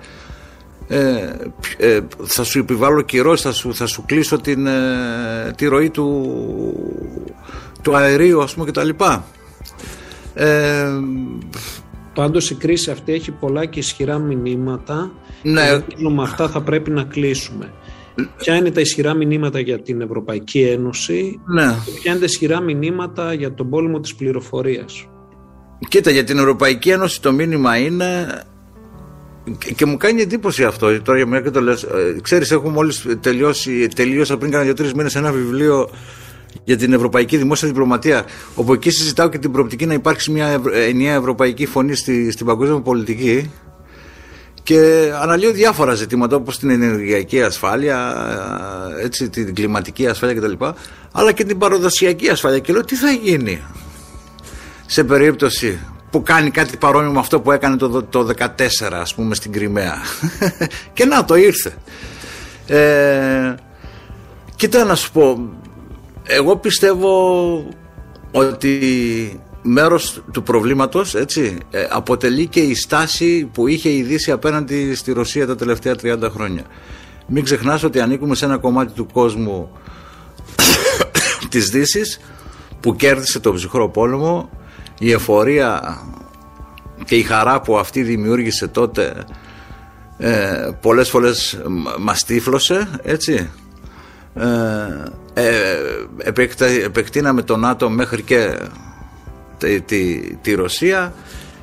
ε, 0.89 1.35
ε, 1.77 2.01
θα 2.23 2.45
σου 2.45 2.59
επιβάλλω 2.59 3.03
κυρώσεις 3.03 3.45
θα 3.45 3.53
σου, 3.53 3.75
θα 3.75 3.87
σου 3.87 4.05
κλείσω 4.07 4.41
την, 4.41 4.67
ε, 4.67 5.53
τη 5.57 5.67
ροή 5.67 5.91
του, 5.91 6.33
του 7.83 7.97
αερίου 7.97 8.43
ας 8.43 8.55
πούμε 8.55 8.67
και 8.67 8.73
τα 8.73 8.85
λοιπά 8.85 9.25
ε, 10.35 10.85
Πάντως 12.15 12.51
η 12.51 12.55
κρίση 12.55 12.91
αυτή 12.91 13.13
έχει 13.13 13.31
πολλά 13.31 13.65
και 13.65 13.79
ισχυρά 13.79 14.19
μηνύματα 14.19 15.13
ναι. 15.43 15.81
και 15.87 16.09
με 16.09 16.23
αυτά 16.23 16.49
θα 16.49 16.61
πρέπει 16.61 16.91
να 16.91 17.03
κλείσουμε 17.03 17.73
Ποια 18.37 18.55
είναι 18.55 18.71
τα 18.71 18.81
ισχυρά 18.81 19.15
μηνύματα 19.15 19.61
για 19.61 19.83
την 19.83 20.01
Ευρωπαϊκή 20.01 20.61
Ένωση 20.61 21.41
ναι. 21.55 21.77
και 21.85 21.91
ποια 22.01 22.11
είναι 22.11 22.21
τα 22.21 22.25
ισχυρά 22.25 22.61
μηνύματα 22.61 23.33
για 23.33 23.55
τον 23.55 23.71
πόλεμο 23.71 24.01
της 24.01 24.15
πληροφορίας; 24.15 25.09
Κοίτα 25.89 26.11
για 26.11 26.25
την 26.25 26.39
Ευρωπαϊκή 26.39 26.91
Ένωση 26.91 27.23
το 27.23 27.33
μήνυμα 27.33 27.77
είναι 27.77 28.27
και 29.75 29.87
μου 29.87 29.97
κάνει 29.97 30.23
εντύπωση 30.23 30.65
αυτό 30.65 31.03
τώρα 31.03 31.19
για 31.19 31.27
μένα 31.27 31.43
και 31.43 31.51
το 31.51 31.61
λες 31.61 31.83
ε, 31.83 32.17
ξέρεις 32.23 32.51
έχω 32.51 32.69
μόλις 32.69 33.07
τελειώσει 33.21 33.89
τελείωσα 33.89 34.37
πριν 34.37 34.51
κάνα 34.51 34.65
δύο-τρεις 34.65 34.95
μήνες 34.95 35.15
ένα 35.15 35.33
βιβλίο 35.33 35.91
για 36.65 36.77
την 36.77 36.93
Ευρωπαϊκή 36.93 37.37
Δημόσια 37.37 37.69
Διπλωματία 37.69 38.25
όπου 38.55 38.73
εκεί 38.73 38.91
συζητάω 38.91 39.29
και 39.29 39.39
την 39.39 39.53
προοπτική 39.53 39.87
να 39.87 39.95
υπάρξει 39.95 40.31
μια 40.31 40.63
ενιαία 40.73 41.15
ευρωπαϊκή 41.15 41.67
φωνή 41.67 41.95
στη, 41.95 42.31
στην 42.31 42.47
παγκόσμια 42.47 42.81
πολιτική 42.81 43.51
και 44.67 45.11
αναλύω 45.21 45.53
διάφορα 45.53 45.95
ζητήματα 45.95 46.37
όπως 46.37 46.59
την 46.59 46.71
ενεργειακή 46.71 47.43
ασφάλεια, 47.43 48.15
έτσι, 49.03 49.29
την 49.29 49.55
κλιματική 49.55 50.07
ασφάλεια 50.07 50.41
κτλ. 50.41 50.65
Αλλά 51.13 51.33
και 51.33 51.45
την 51.45 51.59
παραδοσιακή 51.59 52.29
ασφάλεια. 52.29 52.59
Και 52.59 52.73
λέω 52.73 52.85
τι 52.85 52.95
θα 52.95 53.11
γίνει 53.11 53.63
σε 54.87 55.05
περίπτωση 55.05 55.79
που 56.17 56.23
κάνει 56.23 56.51
κάτι 56.51 56.77
παρόμοιο 56.77 57.13
με 57.13 57.19
αυτό 57.19 57.41
που 57.41 57.53
έκανε 57.53 57.77
το, 57.77 58.03
το 58.03 58.29
14 58.39 58.47
ας 58.93 59.15
πούμε 59.15 59.35
στην 59.35 59.53
Κρυμαία. 59.53 59.97
και 60.95 61.05
να 61.05 61.25
το 61.25 61.35
ήρθε. 61.35 61.75
Ε, 62.67 63.55
κοίτα 64.57 64.85
να 64.85 64.95
σου 64.95 65.13
πω, 65.13 65.51
εγώ 66.23 66.57
πιστεύω 66.57 67.11
ότι 68.31 68.81
μέρος 69.63 70.23
του 70.33 70.43
προβλήματος 70.43 71.15
έτσι, 71.15 71.59
ε, 71.71 71.87
αποτελεί 71.91 72.47
και 72.47 72.61
η 72.61 72.75
στάση 72.75 73.51
που 73.53 73.67
είχε 73.67 73.89
η 73.89 74.03
Δύση 74.03 74.31
απέναντι 74.31 74.95
στη 74.95 75.13
Ρωσία 75.13 75.47
τα 75.47 75.57
τελευταία 75.57 75.95
30 76.03 76.31
χρόνια. 76.31 76.63
Μην 77.27 77.45
ξεχνάς 77.45 77.83
ότι 77.83 78.01
ανήκουμε 78.01 78.35
σε 78.35 78.45
ένα 78.45 78.59
κομμάτι 78.59 78.93
του 78.93 79.07
κόσμου 79.13 79.71
της 81.51 81.71
Δύσης 81.71 82.21
που 82.81 82.97
κέρδισε 82.97 83.41
τον 83.41 83.55
ψυχρό 83.55 83.89
πόλεμο 83.89 84.51
η 84.99 85.13
εφορία 85.13 85.99
και 87.05 87.17
η 87.17 87.23
χαρά 87.23 87.61
που 87.61 87.79
αυτή 87.79 88.03
δημιούργησε 88.03 88.69
τότε 88.69 89.25
ε, 90.19 90.71
πολλές 90.81 91.09
φορές 91.09 91.61
μας 91.99 92.25
τύφλωσε 92.25 92.89
έτσι 93.03 93.51
ε, 94.35 94.45
ε, 95.35 95.79
επεκτείναμε 96.85 97.43
τον 97.43 97.61
ΝΑΤΟ 97.61 97.91
μέχρι 97.91 98.23
και 98.23 98.59
τη, 99.59 99.81
τη, 99.81 100.21
τη 100.37 100.55
Ρωσία 100.55 101.15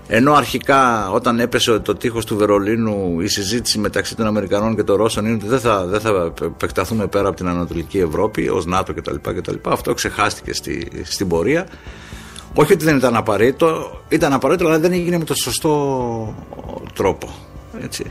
ενώ 0.07 0.33
αρχικά 0.33 1.09
όταν 1.11 1.39
έπεσε 1.39 1.79
το 1.79 1.95
τείχος 1.95 2.25
του 2.25 2.37
Βερολίνου 2.37 3.21
η 3.21 3.27
συζήτηση 3.27 3.79
μεταξύ 3.79 4.15
των 4.15 4.25
Αμερικανών 4.25 4.75
και 4.75 4.83
των 4.83 4.95
Ρώσων 4.95 5.25
είναι 5.25 5.35
ότι 5.35 5.47
δεν 5.47 5.59
θα, 5.59 5.85
δεν 5.85 5.99
θα 5.99 6.33
επεκταθούμε 6.41 7.07
πέρα 7.07 7.27
από 7.27 7.37
την 7.37 7.47
Ανατολική 7.47 7.99
Ευρώπη 7.99 8.49
ως 8.49 8.65
ΝΑΤΟ 8.65 8.93
κτλ. 8.93 9.15
κτλ. 9.21 9.55
Αυτό 9.63 9.93
ξεχάστηκε 9.93 10.53
στη, 10.53 10.87
στην 11.03 11.27
πορεία. 11.27 11.67
Όχι 12.53 12.73
ότι 12.73 12.85
δεν 12.85 12.97
ήταν 12.97 13.15
απαραίτητο, 13.15 14.01
ήταν 14.09 14.33
απαραίτητο 14.33 14.67
αλλά 14.67 14.79
δεν 14.79 14.91
έγινε 14.91 15.17
με 15.17 15.23
τον 15.23 15.35
σωστό 15.35 16.35
τρόπο. 16.93 17.29
Έτσι. 17.81 18.05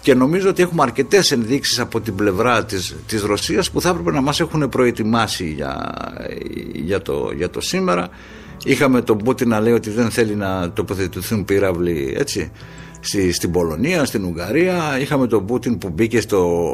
Και 0.00 0.14
νομίζω 0.14 0.48
ότι 0.48 0.62
έχουμε 0.62 0.82
αρκετές 0.82 1.30
ενδείξεις 1.30 1.78
από 1.78 2.00
την 2.00 2.14
πλευρά 2.14 2.64
της 2.64 2.96
της 3.06 3.22
Ρωσίας 3.22 3.70
που 3.70 3.80
θα 3.80 3.88
έπρεπε 3.88 4.10
να 4.10 4.20
μας 4.20 4.40
έχουν 4.40 4.68
προετοιμάσει 4.68 5.44
για, 5.44 5.94
για, 6.72 7.02
το, 7.02 7.30
για 7.36 7.50
το 7.50 7.60
σήμερα. 7.60 8.08
Είχαμε 8.64 9.02
τον 9.02 9.18
Πούτιν 9.18 9.48
να 9.48 9.60
λέει 9.60 9.72
ότι 9.72 9.90
δεν 9.90 10.10
θέλει 10.10 10.34
να 10.34 10.72
τοποθετηθούν 10.72 11.44
πύραυλοι 11.44 12.14
έτσι, 12.18 12.50
στη, 13.04 13.32
στην 13.32 13.50
Πολωνία, 13.50 14.04
στην 14.04 14.24
Ουγγαρία. 14.24 14.98
Είχαμε 15.00 15.26
τον 15.26 15.46
Πούτιν 15.46 15.78
που 15.78 15.88
μπήκε 15.88 16.20
στο 16.20 16.72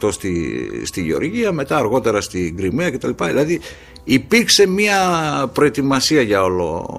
2008 0.00 0.12
στη, 0.12 0.70
στη 0.84 1.02
Γεωργία, 1.02 1.52
μετά 1.52 1.76
αργότερα 1.76 2.20
στην 2.20 2.56
Κρυμαία 2.56 2.90
κτλ. 2.90 3.10
Δηλαδή 3.24 3.60
υπήρξε 4.04 4.66
μια 4.66 5.00
προετοιμασία 5.52 6.22
για 6.22 6.42
όλο, 6.42 6.98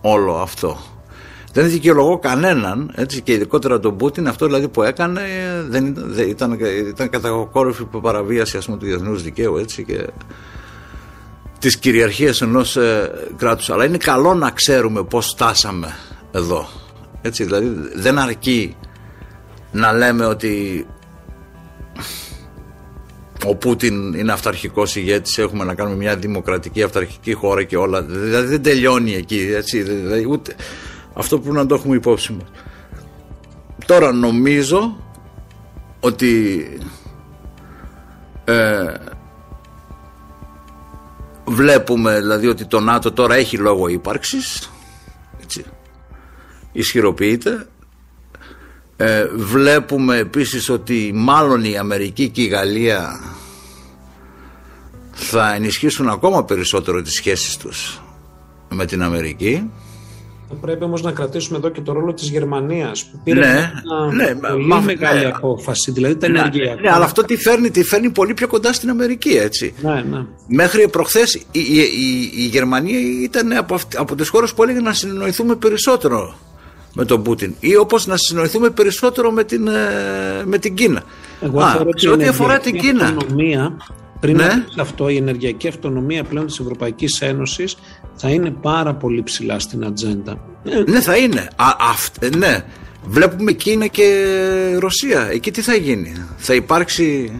όλο 0.00 0.34
αυτό. 0.34 0.78
Δεν 1.52 1.70
δικαιολογώ 1.70 2.18
κανέναν, 2.18 2.92
έτσι, 2.94 3.20
και 3.20 3.32
ειδικότερα 3.32 3.80
τον 3.80 3.96
Πούτιν, 3.96 4.28
αυτό 4.28 4.46
δηλαδή 4.46 4.68
που 4.68 4.82
έκανε 4.82 5.20
δεν, 5.68 5.94
δεν 5.96 6.28
ήταν, 6.28 6.58
ήταν 6.88 7.08
κατακόρυφη 7.08 7.84
παραβίαση 7.84 8.56
ας 8.56 8.64
πούμε, 8.64 8.78
του 8.78 8.84
διεθνούς 8.84 9.22
δικαίου 9.22 9.56
έτσι, 9.56 9.84
και 9.84 10.06
της 11.58 11.78
κυριαρχίας 11.78 12.40
ενός 12.40 12.76
ε, 12.76 13.10
κράτους. 13.36 13.70
Αλλά 13.70 13.84
είναι 13.84 13.96
καλό 13.96 14.34
να 14.34 14.50
ξέρουμε 14.50 15.02
πώς 15.02 15.26
φτάσαμε 15.26 15.96
εδώ. 16.32 16.68
Έτσι, 17.26 17.44
δηλαδή 17.44 17.90
δεν 17.94 18.18
αρκεί 18.18 18.76
να 19.72 19.92
λέμε 19.92 20.24
ότι 20.26 20.86
ο 23.46 23.54
Πούτιν 23.54 24.12
είναι 24.14 24.32
αυταρχικός 24.32 24.96
ηγέτης, 24.96 25.38
έχουμε 25.38 25.64
να 25.64 25.74
κάνουμε 25.74 25.96
μια 25.96 26.16
δημοκρατική 26.16 26.82
αυταρχική 26.82 27.32
χώρα 27.32 27.62
και 27.62 27.76
όλα. 27.76 28.02
Δηλαδή 28.02 28.46
δεν 28.46 28.62
τελειώνει 28.62 29.14
εκεί, 29.14 29.52
έτσι, 29.54 29.82
δηλαδή 29.82 30.26
ούτε 30.28 30.54
αυτό 31.14 31.38
που 31.38 31.52
να 31.52 31.66
το 31.66 31.74
έχουμε 31.74 31.96
υπόψη 31.96 32.32
μας. 32.32 32.48
Τώρα 33.86 34.12
νομίζω 34.12 34.96
ότι 36.00 36.66
ε, 38.44 38.94
βλέπουμε 41.44 42.20
δηλαδή 42.20 42.46
ότι 42.46 42.64
το 42.64 42.80
ΝΑΤΟ 42.80 43.12
τώρα 43.12 43.34
έχει 43.34 43.56
λόγο 43.56 43.88
ύπαρξης 43.88 44.70
έτσι, 45.42 45.64
ισχυροποιείται 46.74 47.66
ε, 48.96 49.26
βλέπουμε 49.36 50.16
επίσης 50.16 50.68
ότι 50.68 51.10
μάλλον 51.14 51.64
η 51.64 51.76
Αμερική 51.78 52.28
και 52.28 52.42
η 52.42 52.46
Γαλλία 52.46 53.20
θα 55.12 55.54
ενισχύσουν 55.54 56.08
ακόμα 56.08 56.44
περισσότερο 56.44 57.02
τις 57.02 57.14
σχέσεις 57.14 57.56
τους 57.56 58.02
με 58.68 58.84
την 58.86 59.02
Αμερική. 59.02 59.70
Θα 60.48 60.54
πρέπει 60.54 60.84
όμως 60.84 61.02
να 61.02 61.12
κρατήσουμε 61.12 61.58
εδώ 61.58 61.68
και 61.68 61.80
το 61.80 61.92
ρόλο 61.92 62.12
της 62.14 62.28
Γερμανίας 62.30 63.04
που 63.10 63.20
πήρε 63.24 63.40
Ναι, 63.40 63.70
μια 64.12 64.24
ναι, 64.26 64.34
πολύ 64.34 64.64
μα- 64.66 64.80
μεγάλη 64.80 65.20
ναι. 65.20 65.26
απόφαση, 65.34 65.90
δηλαδή 65.90 66.16
τα 66.16 66.28
Ναι, 66.28 66.38
ενεργειακά. 66.38 66.80
ναι, 66.80 66.90
αλλά 66.92 67.04
αυτό 67.04 67.22
τι 67.22 67.36
φέρνει, 67.36 67.70
τι 67.70 67.84
φέρνει 67.84 68.10
πολύ 68.10 68.34
πιο 68.34 68.46
κοντά 68.48 68.72
στην 68.72 68.90
Αμερική, 68.90 69.30
έτσι. 69.36 69.74
Ναι, 69.82 70.04
ναι. 70.10 70.24
Μέχρι 70.48 70.88
προχθές 70.88 71.34
η, 71.34 71.44
η, 71.52 71.78
η, 71.78 72.30
η 72.36 72.44
Γερμανία 72.44 72.98
ήταν 73.22 73.52
από, 73.52 73.74
αυτ- 73.74 73.98
από 73.98 74.14
τις 74.14 74.28
χώρες 74.28 74.54
που 74.54 74.62
έλεγαν 74.62 74.82
να 74.82 74.92
συνεννοηθούμε 74.92 75.54
περισσότερο 75.56 76.34
με 76.94 77.04
τον 77.04 77.22
Πούτιν 77.22 77.54
ή 77.60 77.76
όπως 77.76 78.06
να 78.06 78.16
συνεννοηθούμε 78.16 78.70
περισσότερο 78.70 79.30
με 79.30 79.44
την, 79.44 79.66
ε, 79.68 79.72
με 80.44 80.58
την 80.58 80.74
Κίνα. 80.74 81.02
Εγώ 81.40 81.60
Α, 81.60 81.70
θεωρώ 81.70 81.88
ότι 81.88 82.00
σε 82.00 82.08
η 82.08 82.10
ό,τι 82.10 82.24
αφορά 82.26 82.58
την 82.58 82.74
ενεργειακή 82.74 82.98
Κίνα. 82.98 83.08
Αυτονομία, 83.18 83.76
πριν 84.20 84.36
Ναι. 84.36 84.42
να 84.46 84.48
πεις 84.64 84.76
αυτό, 84.78 85.08
η 85.08 85.16
ενεργειακή 85.16 85.68
αυτονομία 85.68 86.24
πλέον 86.24 86.46
της 86.46 86.58
Ευρωπαϊκής 86.58 87.20
Ένωσης 87.20 87.76
θα 88.14 88.28
είναι 88.30 88.50
πάρα 88.50 88.94
πολύ 88.94 89.22
ψηλά 89.22 89.58
στην 89.58 89.84
ατζέντα. 89.84 90.38
Ε, 90.64 90.90
Ναι, 90.90 91.00
θα 91.00 91.16
είναι. 91.16 91.40
Α, 91.56 91.66
αυτ- 91.78 92.22
ε, 92.24 92.28
ναι. 92.36 92.64
Βλέπουμε 93.06 93.52
Κίνα 93.52 93.86
και 93.86 94.24
Ρωσία. 94.78 95.28
Εκεί 95.32 95.50
τι 95.50 95.60
θα 95.60 95.74
γίνει. 95.74 96.12
Θα 96.36 96.54
υπάρξει 96.54 97.32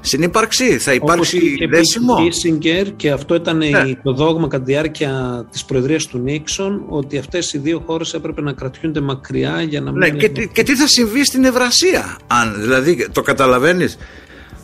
συνύπαρξη, 0.00 0.78
θα 0.78 0.92
Όπως 0.92 1.12
υπάρξει 1.12 1.36
είχε 1.36 1.56
πει 1.56 1.66
δέσιμο. 1.66 2.14
ο 2.14 2.22
Κίσιγκερ 2.24 2.96
και 2.96 3.10
αυτό 3.10 3.34
ήταν 3.34 3.56
Ναι. 3.56 3.66
η- 3.66 3.98
το 4.02 4.12
δόγμα 4.12 4.48
κατά 4.48 4.64
τη 4.64 4.72
διάρκεια 4.72 5.44
της 5.50 5.64
προεδρίας 5.64 6.06
του 6.06 6.18
Νίξον 6.18 6.82
ότι 6.88 7.18
αυτές 7.18 7.52
οι 7.52 7.58
δύο 7.58 7.82
χώρες 7.86 8.14
έπρεπε 8.14 8.40
να 8.40 8.52
κρατιούνται 8.52 9.00
μακριά 9.00 9.62
για 9.62 9.80
να 9.80 9.92
Ναι, 9.92 10.10
μην... 10.10 10.18
και, 10.18 10.28
τι- 10.28 10.48
και 10.48 10.62
τι 10.62 10.76
θα 10.76 10.84
συμβεί 10.88 11.24
στην 11.24 11.44
Ευρασία, 11.44 12.16
αν 12.26 12.54
δηλαδή 12.60 13.08
το 13.12 13.22
καταλαβαίνεις. 13.22 13.96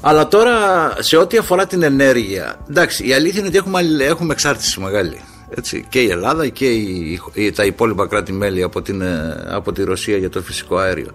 Αλλά 0.01 0.29
τώρα 0.29 0.57
σε 0.99 1.17
ό,τι 1.17 1.37
αφορά 1.37 1.67
την 1.67 1.83
ενέργεια, 1.83 2.57
εντάξει, 2.71 3.09
η 3.09 3.13
αλήθεια 3.13 3.39
είναι 3.39 3.49
ότι 3.49 3.57
έχουμε, 3.57 3.79
αλλη- 3.79 4.01
έχουμε 4.01 4.33
εξάρτηση 4.33 4.81
μεγάλη. 4.81 5.21
Έτσι, 5.51 5.87
και 5.89 6.01
η 6.01 6.09
Ελλάδα 6.11 6.49
και 6.49 6.67
η, 6.71 7.21
η- 7.33 7.51
τα 7.53 7.65
υπόλοιπα 7.65 8.07
κράτη-μέλη 8.07 8.63
από, 8.63 8.83
την, 8.83 9.01
ε, 9.01 9.45
από 9.49 9.73
τη 9.73 9.85
Ρωσία 9.85 10.17
για 10.17 10.31
το 10.31 10.43
φυσικό 10.43 10.77
αέριο. 10.77 11.11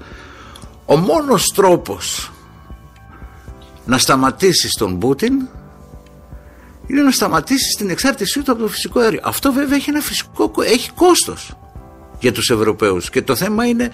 Ο 0.86 0.96
μόνος 0.98 1.52
τρόπος 1.56 2.32
να 3.86 3.98
σταματήσεις 3.98 4.72
τον 4.78 5.00
Πούτιν 5.00 5.34
είναι 6.88 7.02
να 7.02 7.12
σταματήσεις 7.12 7.76
την 7.76 7.90
εξάρτησή 7.90 8.42
του 8.42 8.52
από 8.52 8.62
το 8.62 8.68
φυσικό 8.68 9.00
αέριο. 9.00 9.20
Αυτό 9.24 9.52
βέβαια 9.52 9.76
έχει 9.76 9.90
ένα 9.90 10.00
φυσικό, 10.02 10.50
κο- 10.50 10.62
έχει 10.62 10.92
κόστος 10.92 11.54
για 12.20 12.32
τους 12.32 12.50
Ευρωπαίους 12.50 13.10
και 13.10 13.22
το 13.22 13.36
θέμα 13.36 13.66
είναι 13.66 13.92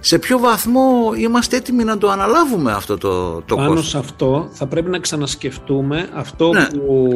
σε 0.00 0.18
ποιο 0.18 0.38
βαθμό 0.38 1.12
είμαστε 1.18 1.56
έτοιμοι 1.56 1.84
να 1.84 1.98
το 1.98 2.10
αναλάβουμε 2.10 2.72
αυτό 2.72 2.98
το, 2.98 3.40
το 3.42 3.54
Πάνω 3.56 3.68
κόστος. 3.68 3.88
σε 3.88 3.98
αυτό 3.98 4.48
θα 4.52 4.66
πρέπει 4.66 4.90
να 4.90 4.98
ξανασκεφτούμε 4.98 6.08
αυτό 6.14 6.52
Ναι. 6.52 6.66
που 6.66 7.12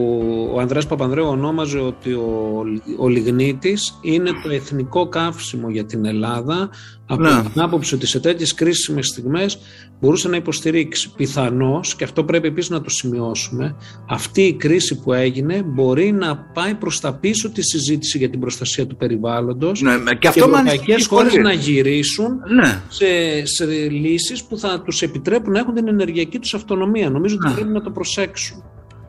ο 0.54 0.60
Ανδρέας 0.60 0.86
Παπανδρέου 0.86 1.26
ονόμαζε 1.28 1.78
ότι 1.78 2.12
ο, 2.12 2.62
ο 2.98 3.08
λιγνίτης 3.08 3.98
είναι 4.00 4.30
το 4.42 4.50
εθνικό 4.50 5.08
καύσιμο 5.08 5.68
για 5.70 5.84
την 5.84 6.04
Ελλάδα 6.04 6.68
από 7.10 7.22
Ναι. 7.22 7.42
την 7.52 7.60
άποψη 7.60 7.94
ότι 7.94 8.06
σε 8.06 8.20
τέτοιες 8.20 8.54
κρίσιμες 8.54 9.06
στιγμές 9.06 9.58
μπορούσε 10.00 10.28
να 10.28 10.36
υποστηρίξει. 10.36 11.12
Πιθανώς, 11.16 11.94
και 11.96 12.04
αυτό 12.04 12.24
πρέπει 12.24 12.46
επίσης 12.46 12.70
να 12.70 12.80
το 12.80 12.90
σημειώσουμε, 12.90 13.76
αυτή 14.08 14.42
η 14.42 14.52
κρίση 14.54 15.00
που 15.00 15.12
έγινε 15.12 15.62
μπορεί 15.62 16.12
να 16.12 16.36
πάει 16.36 16.74
προς 16.74 17.00
τα 17.00 17.14
πίσω 17.14 17.50
της 17.50 17.66
συζήτησης 17.66 18.20
για 18.20 18.30
την 18.30 18.40
προστασία 18.40 18.86
του 18.86 18.96
περιβάλλοντος 18.96 19.80
Ναι, 19.80 19.96
και 19.96 20.14
και 20.18 20.28
αυτό 20.28 20.44
οι 20.44 20.48
με 20.50 20.56
ευρωπαϊκές 20.56 20.80
ανησυχείς 20.80 21.06
χώρες 21.06 21.30
πολύ. 21.30 21.42
να 21.42 21.52
γυρίσουν 21.52 22.28
Ναι. 22.54 22.82
σε, 22.88 23.06
σε 23.46 23.64
λύσεις 23.90 24.44
που 24.44 24.58
θα 24.58 24.82
τους 24.82 25.02
επιτρέπουν 25.02 25.52
να 25.52 25.58
έχουν 25.58 25.74
την 25.74 25.88
ενεργειακή 25.88 26.38
τους 26.38 26.54
αυτονομία. 26.54 27.10
Νομίζω 27.10 27.36
ότι 27.44 27.54
πρέπει 27.54 27.72
να 27.72 27.82
το 27.82 27.90
προσέξουν. 27.90 28.62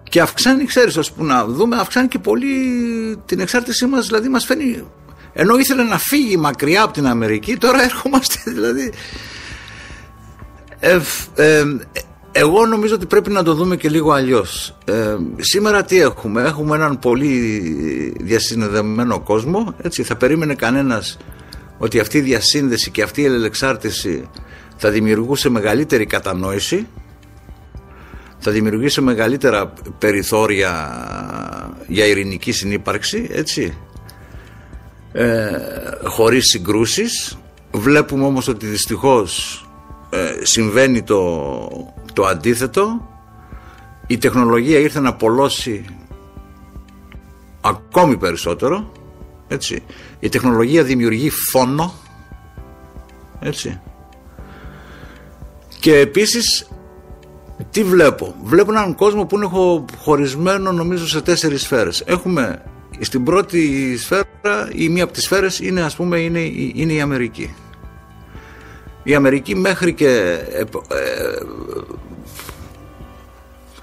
Και 0.09 0.21
αυξάνει, 0.21 0.65
ξέρεις, 0.65 0.97
ας 0.97 1.11
πούμε, 1.11 1.33
να 1.33 1.45
δούμε, 1.45 1.75
αυξάνει 1.75 2.07
και 2.07 2.19
πολύ 2.19 2.47
την 3.25 3.39
εξάρτησή 3.39 3.85
μας, 3.85 4.07
δηλαδή 4.07 4.29
μας 4.29 4.45
φαίνει, 4.45 4.83
ενώ 5.41 5.57
ήθελε 5.57 5.83
να 5.83 5.97
φύγει 5.97 6.37
μακριά 6.37 6.83
από 6.83 6.93
την 6.93 7.07
Αμερική, 7.07 7.57
τώρα 7.57 7.83
έρχομαστε, 7.83 8.39
δηλαδή... 8.45 8.91
Ε, 10.79 10.99
ε, 11.35 11.63
εγώ 12.31 12.65
νομίζω 12.65 12.95
ότι 12.95 13.05
πρέπει 13.05 13.29
να 13.29 13.43
το 13.43 13.53
δούμε 13.53 13.75
και 13.75 13.89
λίγο 13.89 14.11
αλλιώς. 14.11 14.77
Ε, 14.85 15.15
σήμερα 15.37 15.83
τι 15.83 15.99
έχουμε, 15.99 16.41
έχουμε 16.41 16.75
έναν 16.75 16.99
πολύ 16.99 17.37
διασυνδεδεμένο 18.19 19.19
κόσμο, 19.19 19.75
έτσι, 19.81 20.03
θα 20.03 20.15
περίμενε 20.15 20.55
κανένας 20.55 21.17
ότι 21.77 21.99
αυτή 21.99 22.17
η 22.17 22.21
διασύνδεση 22.21 22.91
και 22.91 23.01
αυτή 23.01 23.21
η 23.21 23.25
ελεξάρτηση 23.25 24.29
θα 24.77 24.89
δημιουργούσε 24.89 25.49
μεγαλύτερη 25.49 26.05
κατανόηση 26.05 26.87
θα 28.39 28.51
δημιουργήσει 28.51 29.01
μεγαλύτερα 29.01 29.73
περιθώρια 29.99 30.71
για 31.87 32.05
ειρηνική 32.05 32.51
συνύπαρξη, 32.51 33.27
έτσι, 33.31 33.77
ε, 35.11 35.49
χωρίς 36.03 36.45
συγκρούσεις. 36.45 37.37
Βλέπουμε 37.71 38.25
όμως 38.25 38.47
ότι 38.47 38.65
δυστυχώς 38.65 39.63
ε, 40.09 40.45
συμβαίνει 40.45 41.03
το, 41.03 41.67
το 42.13 42.25
αντίθετο. 42.25 43.07
Η 44.07 44.17
τεχνολογία 44.17 44.79
ήρθε 44.79 44.99
να 44.99 45.13
πολλώσει 45.13 45.85
ακόμη 47.61 48.17
περισσότερο, 48.17 48.91
έτσι. 49.47 49.83
Η 50.19 50.29
τεχνολογία 50.29 50.83
δημιουργεί 50.83 51.29
φόνο, 51.29 51.93
έτσι. 53.39 53.79
Και 55.79 55.95
επίσης 55.97 56.67
τι 57.71 57.83
βλέπω; 57.83 58.35
Βλέπω 58.43 58.71
έναν 58.71 58.95
κόσμο 58.95 59.25
που 59.25 59.35
είναι 59.35 59.45
χω- 59.45 59.85
χωρισμένο 59.97 60.71
νομίζω 60.71 61.07
σε 61.07 61.21
τέσσερις 61.21 61.61
σφαίρες. 61.61 62.03
Έχουμε 62.05 62.61
στην 62.99 63.23
πρώτη 63.23 63.97
σφαίρα 63.97 64.69
ή 64.73 64.89
μία 64.89 65.03
από 65.03 65.13
τις 65.13 65.23
σφαίρες 65.23 65.59
είναι 65.59 65.81
ας 65.81 65.95
πούμε 65.95 66.19
είναι, 66.19 66.39
η- 66.39 66.71
είναι 66.75 66.93
η 66.93 67.01
Αμερική. 67.01 67.53
Η 69.03 69.15
Αμερική 69.15 69.55
μέχρι 69.55 69.93
και 69.93 70.07
ε, 70.51 70.59
ε, 70.59 70.65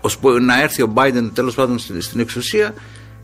ώσπου 0.00 0.30
να 0.30 0.60
έρθει 0.62 0.82
ο 0.82 0.92
Biden 0.96 1.30
τέλος 1.34 1.54
πάντων 1.54 1.78
στην, 1.78 2.00
στην 2.00 2.20
εξουσία 2.20 2.74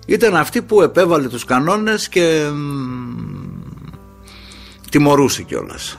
ήταν 0.06 0.36
αυτή 0.36 0.62
που 0.62 0.82
επέβαλε 0.82 1.28
τους 1.28 1.44
κανόνες 1.44 2.08
και 2.08 2.48
μ, 2.54 3.12
τιμωρούσε 4.90 5.42
κιόλας. 5.42 5.98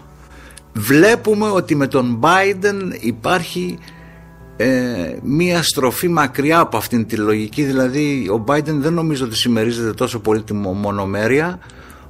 Βλέπουμε 0.73 1.49
ότι 1.49 1.75
με 1.75 1.87
τον 1.87 2.19
Biden 2.21 2.75
υπάρχει 2.99 3.77
ε, 4.57 5.17
μία 5.23 5.63
στροφή 5.63 6.07
μακριά 6.07 6.59
από 6.59 6.77
αυτήν 6.77 7.07
τη 7.07 7.15
λογική 7.15 7.63
δηλαδή 7.63 8.29
ο 8.29 8.43
Biden 8.47 8.63
δεν 8.63 8.93
νομίζω 8.93 9.25
ότι 9.25 9.35
συμμερίζεται 9.35 9.93
τόσο 9.93 10.19
πολύ 10.19 10.41
τη 10.41 10.53
μο- 10.53 10.73
μονομέρεια 10.73 11.59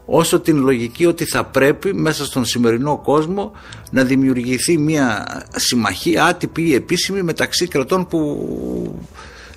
όσο 0.06 0.40
την 0.40 0.58
λογική 0.58 1.06
ότι 1.06 1.26
θα 1.26 1.44
πρέπει 1.44 1.94
μέσα 1.94 2.26
στον 2.26 2.46
σημερινό 2.46 2.98
κόσμο 2.98 3.52
να 3.92 4.04
δημιουργηθεί 4.04 4.78
μία 4.78 5.26
συμμαχία 5.56 6.26
άτυπη 6.26 6.62
ή 6.62 6.74
επίσημη 6.74 7.22
μεταξύ 7.22 7.68
κρατών 7.68 8.08
που 8.08 9.00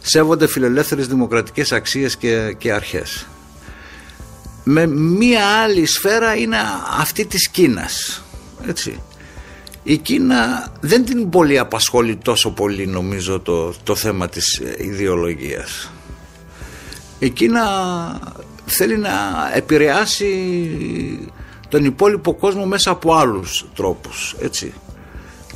σέβονται 0.03 0.47
φιλελεύθερες 0.47 1.07
δημοκρατικές 1.07 1.73
αξίες 1.73 2.17
και, 2.17 2.55
και 2.59 2.73
αρχές. 2.73 3.27
Με 4.65 4.87
μία 4.87 5.47
άλλη 5.47 5.87
σφαίρα 5.87 6.35
είναι 6.35 6.57
αυτή 6.99 7.27
της 7.27 7.49
Κίνας 7.49 8.23
έτσι 8.67 9.01
η 9.89 9.97
Κίνα 9.97 10.73
δεν 10.81 11.05
την 11.05 11.29
πολύ 11.29 11.59
απασχολεί 11.59 12.17
τόσο 12.17 12.51
πολύ 12.51 12.87
νομίζω 12.87 13.41
το, 13.41 13.75
το 13.83 13.95
θέμα 13.95 14.29
της 14.29 14.59
ε, 14.59 14.77
ιδεολογίας. 14.79 15.93
Η 17.19 17.31
Κίνα 17.31 17.65
θέλει 18.65 18.99
να 18.99 19.11
επηρεάσει 19.55 20.31
τον 21.69 21.85
υπόλοιπο 21.85 22.35
κόσμο 22.35 22.67
μέσα 22.67 22.91
από 22.91 23.15
άλλους 23.15 23.67
τρόπους, 23.75 24.37
έτσι. 24.41 24.73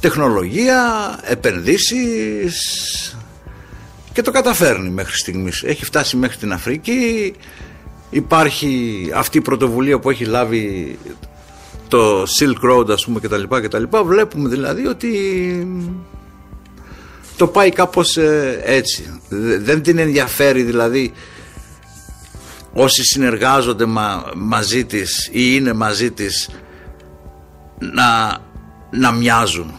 Τεχνολογία, 0.00 0.80
επενδύσεις 1.22 2.56
και 4.12 4.22
το 4.22 4.30
καταφέρνει 4.30 4.90
μέχρι 4.90 5.16
στιγμής. 5.16 5.62
Έχει 5.62 5.84
φτάσει 5.84 6.16
μέχρι 6.16 6.36
την 6.36 6.52
Αφρική, 6.52 7.34
υπάρχει 8.10 9.10
αυτή 9.14 9.38
η 9.38 9.40
πρωτοβουλία 9.40 9.98
που 9.98 10.10
έχει 10.10 10.24
λάβει 10.24 10.98
το 11.90 12.22
Silk 12.22 12.70
Road 12.70 12.90
ας 12.90 13.04
πούμε 13.04 13.20
και 13.20 13.28
τα 13.28 13.36
λοιπά 13.38 13.60
και 13.60 13.68
τα 13.68 13.78
λοιπά 13.78 14.04
βλέπουμε 14.04 14.48
δηλαδή 14.48 14.86
ότι 14.86 15.10
το 17.36 17.46
πάει 17.46 17.70
κάπως 17.70 18.16
ε, 18.16 18.60
έτσι. 18.64 19.20
Δε- 19.28 19.58
δεν 19.58 19.82
την 19.82 19.98
ενδιαφέρει 19.98 20.62
δηλαδή 20.62 21.12
όσοι 22.72 23.04
συνεργάζονται 23.04 23.84
μα- 23.84 24.24
μαζί 24.36 24.84
της 24.84 25.26
ή 25.26 25.30
είναι 25.32 25.72
μαζί 25.72 26.10
της 26.10 26.50
να, 27.78 28.38
να 28.90 29.12
μοιάζουν 29.12 29.74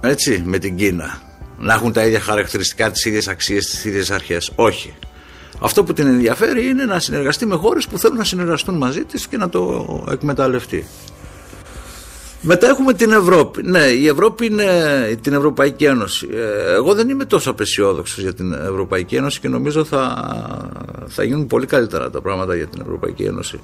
έτσι 0.00 0.42
με 0.44 0.58
την 0.58 0.76
Κίνα. 0.76 1.22
Να 1.58 1.74
έχουν 1.74 1.92
τα 1.92 2.04
ίδια 2.06 2.20
χαρακτηριστικά 2.20 2.90
τις 2.90 3.04
ίδιες 3.04 3.28
αξίες 3.28 3.66
τις 3.66 3.84
ίδιες 3.84 4.10
αρχές. 4.10 4.52
Όχι 4.54 4.94
αυτό 5.60 5.84
που 5.84 5.92
την 5.92 6.06
ενδιαφέρει 6.06 6.68
είναι 6.68 6.84
να 6.84 6.98
συνεργαστεί 6.98 7.46
με 7.46 7.54
χώρες 7.54 7.86
που 7.86 7.98
θέλουν 7.98 8.16
να 8.16 8.24
συνεργαστούν 8.24 8.76
μαζί 8.76 9.04
της 9.04 9.26
και 9.26 9.36
να 9.36 9.48
το 9.48 10.04
εκμεταλλευτεί. 10.10 10.86
Μετά 12.40 12.68
έχουμε 12.68 12.92
την 12.92 13.12
Ευρώπη. 13.12 13.62
Ναι, 13.62 13.78
η 13.78 14.06
Ευρώπη 14.06 14.46
είναι 14.46 14.64
την 15.20 15.32
Ευρωπαϊκή 15.32 15.84
Ένωση. 15.84 16.28
Ε, 16.32 16.74
Εγώ 16.74 16.94
δεν 16.94 17.08
είμαι 17.08 17.24
τόσο 17.24 17.50
απεσιόδοξος 17.50 18.18
για 18.18 18.34
την 18.34 18.52
Ευρωπαϊκή 18.52 19.16
Ένωση 19.16 19.40
και 19.40 19.48
νομίζω 19.48 19.84
θα, 19.84 20.32
θα 21.06 21.22
γίνουν 21.22 21.46
πολύ 21.46 21.66
καλύτερα 21.66 22.10
τα 22.10 22.20
πράγματα 22.20 22.56
για 22.56 22.66
την 22.66 22.80
Ευρωπαϊκή 22.80 23.22
Ένωση. 23.22 23.60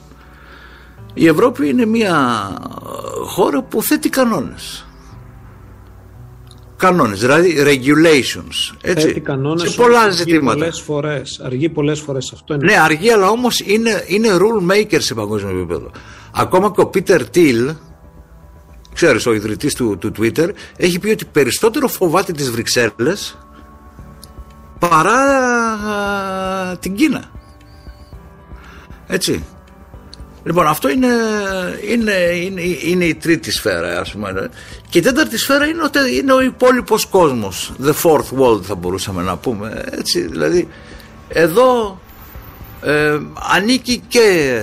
Η 1.15 1.27
Ευρώπη 1.27 1.69
είναι 1.69 1.87
μια 1.87 2.49
χώρα 3.25 3.63
που 3.63 3.83
θέτει 3.83 4.09
κανόνες. 4.09 4.87
Κανόνες, 6.85 7.21
δηλαδή 7.21 7.55
regulations. 7.59 8.77
Έτσι, 8.81 9.07
θέτει 9.07 9.21
κανόνες 9.21 9.71
σε 9.71 9.81
πολλά 9.81 10.01
αργεί 10.01 10.17
ζητήματα. 10.17 10.59
Πολλές 10.59 10.81
φορές, 10.81 11.41
αργεί 11.45 11.69
πολλές 11.69 12.01
φορές 12.01 12.33
αυτό 12.33 12.55
είναι. 12.55 12.65
Ναι, 12.65 12.81
αργεί, 12.81 13.11
αλλά 13.11 13.29
όμως 13.29 13.61
είναι, 13.61 14.05
είναι 14.07 14.29
rule 14.33 14.73
maker 14.73 14.97
σε 14.99 15.15
παγκόσμιο 15.15 15.59
επίπεδο. 15.59 15.91
Ακόμα 16.35 16.71
και 16.75 16.81
ο 16.81 16.87
Πίτερ 16.87 17.29
Τιλ, 17.29 17.73
ξέρεις, 18.95 19.27
ο 19.27 19.33
ιδρυτής 19.33 19.75
του, 19.75 19.99
του 19.99 20.13
Twitter, 20.19 20.49
έχει 20.77 20.99
πει 20.99 21.11
ότι 21.11 21.25
περισσότερο 21.25 21.89
φοβάται 21.89 22.33
τις 22.33 22.51
Βρυξέλλες 22.51 23.39
παρά 24.79 25.21
α, 25.73 26.77
την 26.79 26.95
Κίνα. 26.95 27.25
Έτσι. 29.07 29.45
Λοιπόν, 30.45 30.67
αυτό 30.67 30.89
είναι, 30.89 31.07
είναι, 31.89 32.13
είναι, 32.13 32.61
είναι 32.83 33.05
η 33.05 33.15
τρίτη 33.15 33.51
σφαίρα, 33.53 34.01
ας 34.01 34.13
πούμε. 34.13 34.51
Και 34.89 34.99
η 34.99 35.03
τέταρτη 35.03 35.39
σφαίρα 35.39 35.67
είναι, 35.67 35.83
ότι 35.83 36.17
είναι 36.17 36.33
ο 36.33 36.41
υπόλοιπος 36.43 37.05
κόσμος. 37.07 37.73
The 37.85 37.93
fourth 38.03 38.39
world 38.41 38.63
θα 38.63 38.75
μπορούσαμε 38.75 39.23
να 39.23 39.37
πούμε. 39.37 39.85
Έτσι, 39.91 40.21
δηλαδή, 40.21 40.69
εδώ 41.29 42.01
ε, 42.83 43.19
ανήκει 43.55 44.03
και 44.09 44.61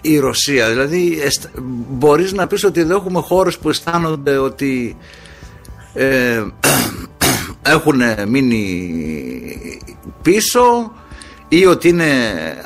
η 0.00 0.18
Ρωσία. 0.18 0.68
Δηλαδή, 0.68 1.20
εσ- 1.22 1.50
μπορείς 1.88 2.32
να 2.32 2.46
πεις 2.46 2.64
ότι 2.64 2.80
εδώ 2.80 2.96
έχουμε 2.96 3.20
χώρες 3.20 3.58
που 3.58 3.68
αισθάνονται 3.68 4.36
ότι 4.36 4.96
ε, 5.94 6.42
έχουν 7.74 8.00
μείνει 8.28 8.92
πίσω 10.22 10.92
ή 11.48 11.66
ότι 11.66 11.88
είναι 11.88 12.06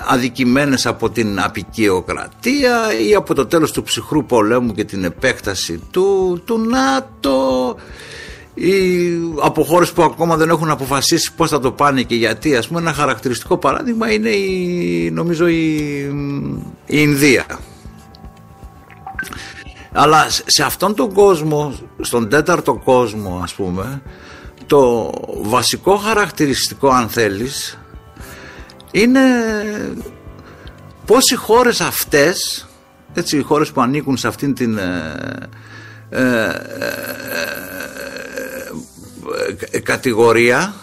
αδικημένες 0.06 0.86
από 0.86 1.10
την 1.10 1.40
απικιοκρατία 1.40 2.80
ή 3.08 3.14
από 3.14 3.34
το 3.34 3.46
τέλος 3.46 3.72
του 3.72 3.82
ψυχρού 3.82 4.24
πολέμου 4.24 4.72
και 4.72 4.84
την 4.84 5.04
επέκταση 5.04 5.82
του, 5.90 6.40
του 6.44 6.58
ΝΑΤΟ 6.58 7.76
ή 8.54 8.70
από 9.40 9.64
χώρες 9.64 9.92
που 9.92 10.02
ακόμα 10.02 10.36
δεν 10.36 10.48
έχουν 10.48 10.70
αποφασίσει 10.70 11.32
πώς 11.36 11.50
θα 11.50 11.60
το 11.60 11.72
πάνε 11.72 12.02
και 12.02 12.14
γιατί. 12.14 12.56
Ας 12.56 12.68
πούμε 12.68 12.80
ένα 12.80 12.92
χαρακτηριστικό 12.92 13.56
παράδειγμα 13.56 14.12
είναι 14.12 14.28
η, 14.30 15.10
νομίζω 15.10 15.46
η, 15.46 15.76
η 16.86 16.96
Ινδία. 17.00 17.46
Αλλά 19.92 20.30
σε- 20.30 20.42
σε 20.46 20.62
αυτόν 20.62 20.94
τον 20.94 21.12
κόσμο, 21.12 21.74
στον 22.00 22.28
τέταρτο 22.28 22.74
κόσμο 22.84 23.40
ας 23.42 23.54
πούμε, 23.54 24.02
το 24.66 25.12
βασικό 25.42 25.96
χαρακτηριστικό 25.96 26.88
αν 26.88 27.08
θέλεις 27.08 27.78
είναι 29.00 29.20
πώς 31.06 31.30
οι 31.30 31.34
χώρες 31.34 31.80
αυτές, 31.80 32.66
έτσι 33.14 33.36
οι 33.38 33.42
χώρες 33.42 33.70
που 33.70 33.80
ανήκουν 33.80 34.16
σε 34.16 34.28
αυτήν 34.28 34.54
την 34.54 34.78
ε, 34.78 35.48
ε, 36.10 36.22
ε, 36.22 36.50
ε, 39.70 39.78
κατηγορία 39.80 40.74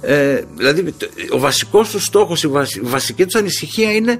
ε, 0.00 0.40
δηλαδή 0.56 0.92
το- 0.92 1.08
ο 1.30 1.38
βασικός 1.38 1.90
τους 1.90 2.04
στόχος, 2.04 2.42
η, 2.42 2.48
βασι- 2.48 2.76
η 2.76 2.80
βασική 2.80 3.24
τους 3.24 3.34
ανησυχία 3.34 3.92
είναι 3.92 4.18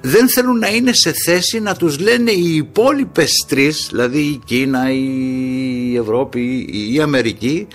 δεν 0.00 0.28
θέλουν 0.28 0.58
να 0.58 0.68
είναι 0.68 0.92
σε 0.94 1.12
θέση 1.24 1.60
να 1.60 1.74
τους 1.76 1.98
λένε 1.98 2.30
οι 2.30 2.54
υπόλοιπες 2.56 3.44
τρεις, 3.48 3.86
δηλαδή 3.90 4.18
η 4.20 4.40
Κίνα, 4.44 4.90
η 4.92 5.96
Ευρώπη, 5.96 6.66
η 6.72 6.94
η 6.94 7.00
Αμερική, 7.00 7.66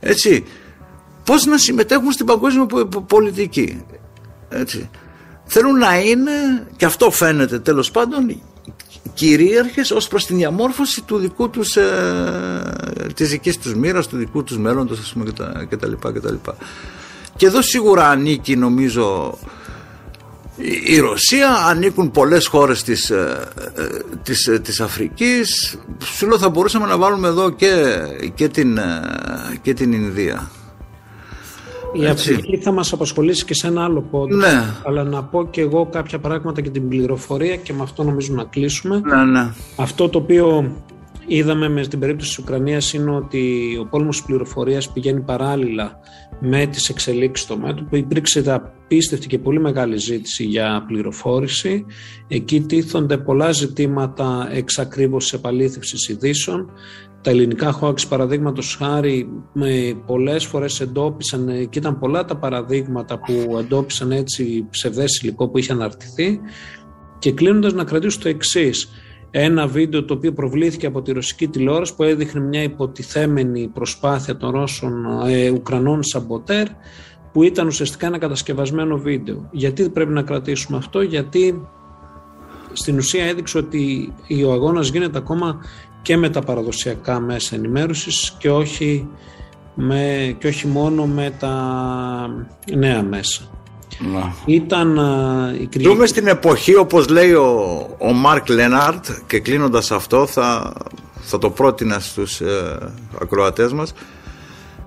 έτσι, 0.00 0.44
πώς 1.24 1.44
να 1.44 1.58
συμμετέχουν 1.58 2.12
στην 2.12 2.26
παγκόσμια 2.26 2.66
πο- 2.66 2.84
πο- 2.86 3.00
πολιτική. 3.02 3.84
Έτσι. 4.50 4.90
Θέλουν 5.44 5.78
να 5.78 6.00
είναι, 6.00 6.30
και 6.76 6.84
αυτό 6.84 7.10
φαίνεται 7.10 7.58
τέλος 7.58 7.90
πάντων, 7.90 8.42
κυρίαρχες 9.14 9.90
ως 9.90 10.08
προς 10.08 10.26
την 10.26 10.36
διαμόρφωση 10.36 11.02
του 11.02 11.16
δικού 11.18 11.50
τους, 11.50 11.76
ε, 11.76 12.62
της 13.14 13.28
δικής 13.28 13.58
τους 13.58 13.74
μοίρας, 13.74 14.06
του 14.06 14.16
δικού 14.16 14.44
τους 14.44 14.58
μέλλοντος, 14.58 14.98
ας 14.98 15.12
πούμε, 15.12 15.24
και 15.24 15.32
τα, 15.32 15.66
και 15.68 15.76
τα 15.76 15.88
λοιπά, 15.88 16.12
και 16.12 16.20
τα 16.20 16.30
λοιπά. 16.30 16.56
Και 17.36 17.46
εδώ 17.46 17.62
σίγουρα 17.62 18.08
ανήκει 18.08 18.56
νομίζω 18.56 19.38
η- 20.56 20.82
η 20.94 20.98
Ρωσία 20.98 21.50
ανήκουν 21.52 22.10
πολλές 22.10 22.46
χώρες 22.46 22.82
της, 22.82 23.10
ε, 23.10 23.48
ε, 23.76 23.82
της, 24.22 24.46
ε, 24.46 24.58
της 24.58 24.80
Αφρικής 24.80 25.78
σου 26.16 26.26
λέω 26.28 26.38
θα 26.38 26.48
μπορούσαμε 26.48 26.86
να 26.86 26.96
βάλουμε 26.98 27.28
εδώ 27.28 27.50
και, 27.50 27.96
και, 28.34 28.48
την, 28.48 28.78
ε, 28.78 29.00
και 29.62 29.74
την 29.74 29.92
Ινδία 29.92 30.50
Η 31.92 32.04
Έτσι. 32.04 32.32
Αφρική 32.32 32.56
θα 32.56 32.72
μας 32.72 32.92
απασχολήσει 32.92 33.44
και 33.44 33.54
σε 33.54 33.66
ένα 33.66 33.84
άλλο 33.84 34.00
πόντο. 34.00 34.36
Ναι. 34.36 34.64
Αλλά 34.86 35.04
να 35.04 35.24
πω 35.24 35.48
και 35.50 35.60
εγώ 35.60 35.86
κάποια 35.86 36.18
πράγματα 36.18 36.60
και 36.60 36.70
την 36.70 36.88
πληροφορία 36.88 37.56
και 37.56 37.72
με 37.72 37.82
αυτό 37.82 38.02
νομίζω 38.02 38.34
να 38.34 38.44
κλείσουμε. 38.44 39.00
ναι, 39.04 39.24
ναι. 39.24 39.52
Αυτό 39.76 40.08
το 40.08 40.18
οποίο 40.18 40.72
είδαμε 41.26 41.68
με 41.68 41.86
την 41.86 41.98
περίπτωση 41.98 42.28
της 42.28 42.38
Ουκρανίας 42.38 42.92
είναι 42.92 43.10
ότι 43.10 43.76
ο 43.80 43.86
πόλεμος 43.86 44.16
της 44.16 44.26
πληροφορίας 44.26 44.92
πηγαίνει 44.92 45.20
παράλληλα 45.20 45.98
με 46.40 46.66
τις 46.66 46.88
εξελίξεις 46.88 47.46
στο 47.46 47.56
μέτωπο. 47.56 47.96
Υπήρξε 47.96 48.42
απίστευτη 48.46 49.26
και 49.26 49.38
πολύ 49.38 49.60
μεγάλη 49.60 49.96
ζήτηση 49.96 50.44
για 50.44 50.84
πληροφόρηση. 50.86 51.84
Εκεί 52.28 52.60
τίθονται 52.60 53.18
πολλά 53.18 53.52
ζητήματα 53.52 54.48
εξακρίβωσης 54.52 55.32
επαλήθευσης 55.32 56.08
ειδήσεων. 56.08 56.70
Τα 57.22 57.30
ελληνικά 57.30 57.78
hoax 57.80 58.08
παραδείγματος 58.08 58.76
χάρη 58.78 59.28
με 59.52 60.02
πολλές 60.06 60.44
φορές 60.44 60.80
εντόπισαν 60.80 61.48
ε, 61.48 61.64
και 61.64 61.78
ήταν 61.78 61.98
πολλά 61.98 62.24
τα 62.24 62.36
παραδείγματα 62.36 63.18
που 63.18 63.58
εντόπισαν 63.58 64.12
έτσι 64.12 64.66
ψευδές 64.70 65.20
υλικό 65.20 65.48
που 65.48 65.58
είχε 65.58 65.72
αναρτηθεί 65.72 66.40
και 67.18 67.32
κλείνοντας 67.32 67.72
να 67.72 67.84
κρατήσω 67.84 68.18
το 68.18 68.28
εξής. 68.28 68.88
Ένα 69.30 69.66
βίντεο 69.66 70.04
το 70.04 70.14
οποίο 70.14 70.32
προβλήθηκε 70.32 70.86
από 70.86 71.02
τη 71.02 71.12
ρωσική 71.12 71.48
τηλεόραση 71.48 71.94
που 71.94 72.02
έδειχνε 72.02 72.40
μια 72.40 72.62
υποτιθέμενη 72.62 73.68
προσπάθεια 73.68 74.36
των 74.36 74.50
Ρώσων 74.50 75.06
ε, 75.26 75.50
Ουκρανών 75.50 76.02
σαμποτέρ 76.02 76.66
που 77.32 77.42
ήταν 77.42 77.66
ουσιαστικά 77.66 78.06
ένα 78.06 78.18
κατασκευασμένο 78.18 78.96
βίντεο. 78.96 79.48
Γιατί 79.50 79.90
πρέπει 79.90 80.12
να 80.12 80.22
κρατήσουμε 80.22 80.78
αυτό, 80.78 81.00
γιατί 81.00 81.68
στην 82.72 82.96
ουσία 82.96 83.24
έδειξε 83.24 83.58
ότι 83.58 84.12
ο 84.46 84.52
αγώνας 84.52 84.88
γίνεται 84.88 85.18
ακόμα 85.18 85.60
και 86.02 86.16
με 86.16 86.30
τα 86.30 86.40
παραδοσιακά 86.40 87.20
μέσα 87.20 87.54
ενημέρωσης 87.56 88.34
και 88.38 88.50
όχι, 88.50 89.08
με, 89.74 90.34
και 90.38 90.46
όχι 90.46 90.66
μόνο 90.66 91.06
με 91.06 91.34
τα 91.38 91.54
νέα 92.74 93.02
μέσα. 93.02 93.42
Να. 94.12 94.34
Ήταν 94.46 94.98
α, 94.98 95.50
η 95.60 95.66
Κυριακή- 95.66 95.82
Δούμε 95.94 96.06
στην 96.06 96.26
εποχή 96.26 96.74
όπως 96.76 97.08
λέει 97.08 97.32
ο, 97.32 97.86
ο 97.98 98.12
Μάρκ 98.12 98.48
Λέναρτ 98.48 99.04
και 99.26 99.40
κλείνοντας 99.40 99.90
αυτό 99.90 100.26
θα, 100.26 100.72
θα 101.20 101.38
το 101.38 101.50
πρότεινα 101.50 101.98
στους 101.98 102.40
ε, 102.40 102.78
ακροατές 103.22 103.72
μας 103.72 103.92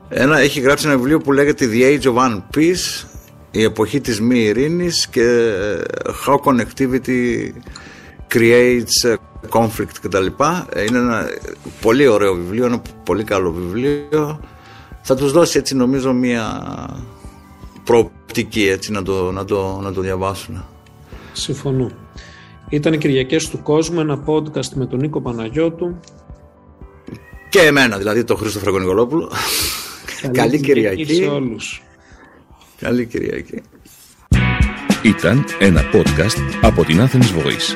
ένα, 0.09 0.39
έχει 0.39 0.59
γράψει 0.59 0.87
ένα 0.87 0.95
βιβλίο 0.95 1.19
που 1.19 1.31
λέγεται 1.31 1.69
The 1.71 1.81
Age 1.99 2.13
of 2.13 2.15
One 2.15 2.41
Peace 2.57 3.05
η 3.51 3.63
εποχή 3.63 4.01
της 4.01 4.21
μη 4.21 4.39
ειρήνης 4.39 5.07
και 5.07 5.21
ε, 5.21 5.81
How 6.25 6.35
Connectivity 6.35 7.49
Creates 8.33 9.09
ε, 9.09 9.13
Conflict 9.49 9.95
κτλ. 10.01 10.25
Ε, 10.69 10.83
Είναι 10.83 10.97
ένα 10.97 11.25
πολύ 11.81 12.07
ωραίο 12.07 12.33
βιβλίο, 12.33 12.65
ένα 12.65 12.81
πολύ 13.03 13.23
καλό 13.23 13.51
βιβλίο. 13.51 14.39
Θα 15.01 15.15
τους 15.15 15.31
δώσει 15.31 15.57
έτσι 15.57 15.75
νομίζω 15.75 16.13
μια 16.13 16.63
προοπτική 17.83 18.67
έτσι 18.67 18.91
να 18.91 19.03
το, 19.03 19.31
να 19.31 19.45
το, 19.45 19.79
να 19.81 19.93
το 19.93 20.01
διαβάσουν. 20.01 20.65
Συμφωνώ. 21.33 21.91
Ήταν 22.69 22.93
οι 22.93 22.97
Κυριακές 22.97 23.49
του 23.49 23.61
Κόσμου, 23.63 23.99
ένα 23.99 24.23
podcast 24.25 24.69
με 24.73 24.85
τον 24.85 24.99
Νίκο 24.99 25.21
Παναγιώτου. 25.21 25.99
Και 27.49 27.59
εμένα 27.59 27.97
δηλαδή, 27.97 28.23
το 28.23 28.35
Χρήστο 28.35 28.59
Φραγκονικολόπουλο. 28.59 29.31
Καλή 30.31 30.59
Κυριακή. 30.65 31.13
σε 31.15 31.23
όλους. 31.25 31.83
Καλή 32.79 33.05
Κυριακή. 33.05 33.61
Ήταν 35.03 35.45
ένα 35.59 35.81
podcast 35.93 36.37
από 36.61 36.83
την 36.85 36.99
Athens 36.99 37.39
Voice. 37.39 37.75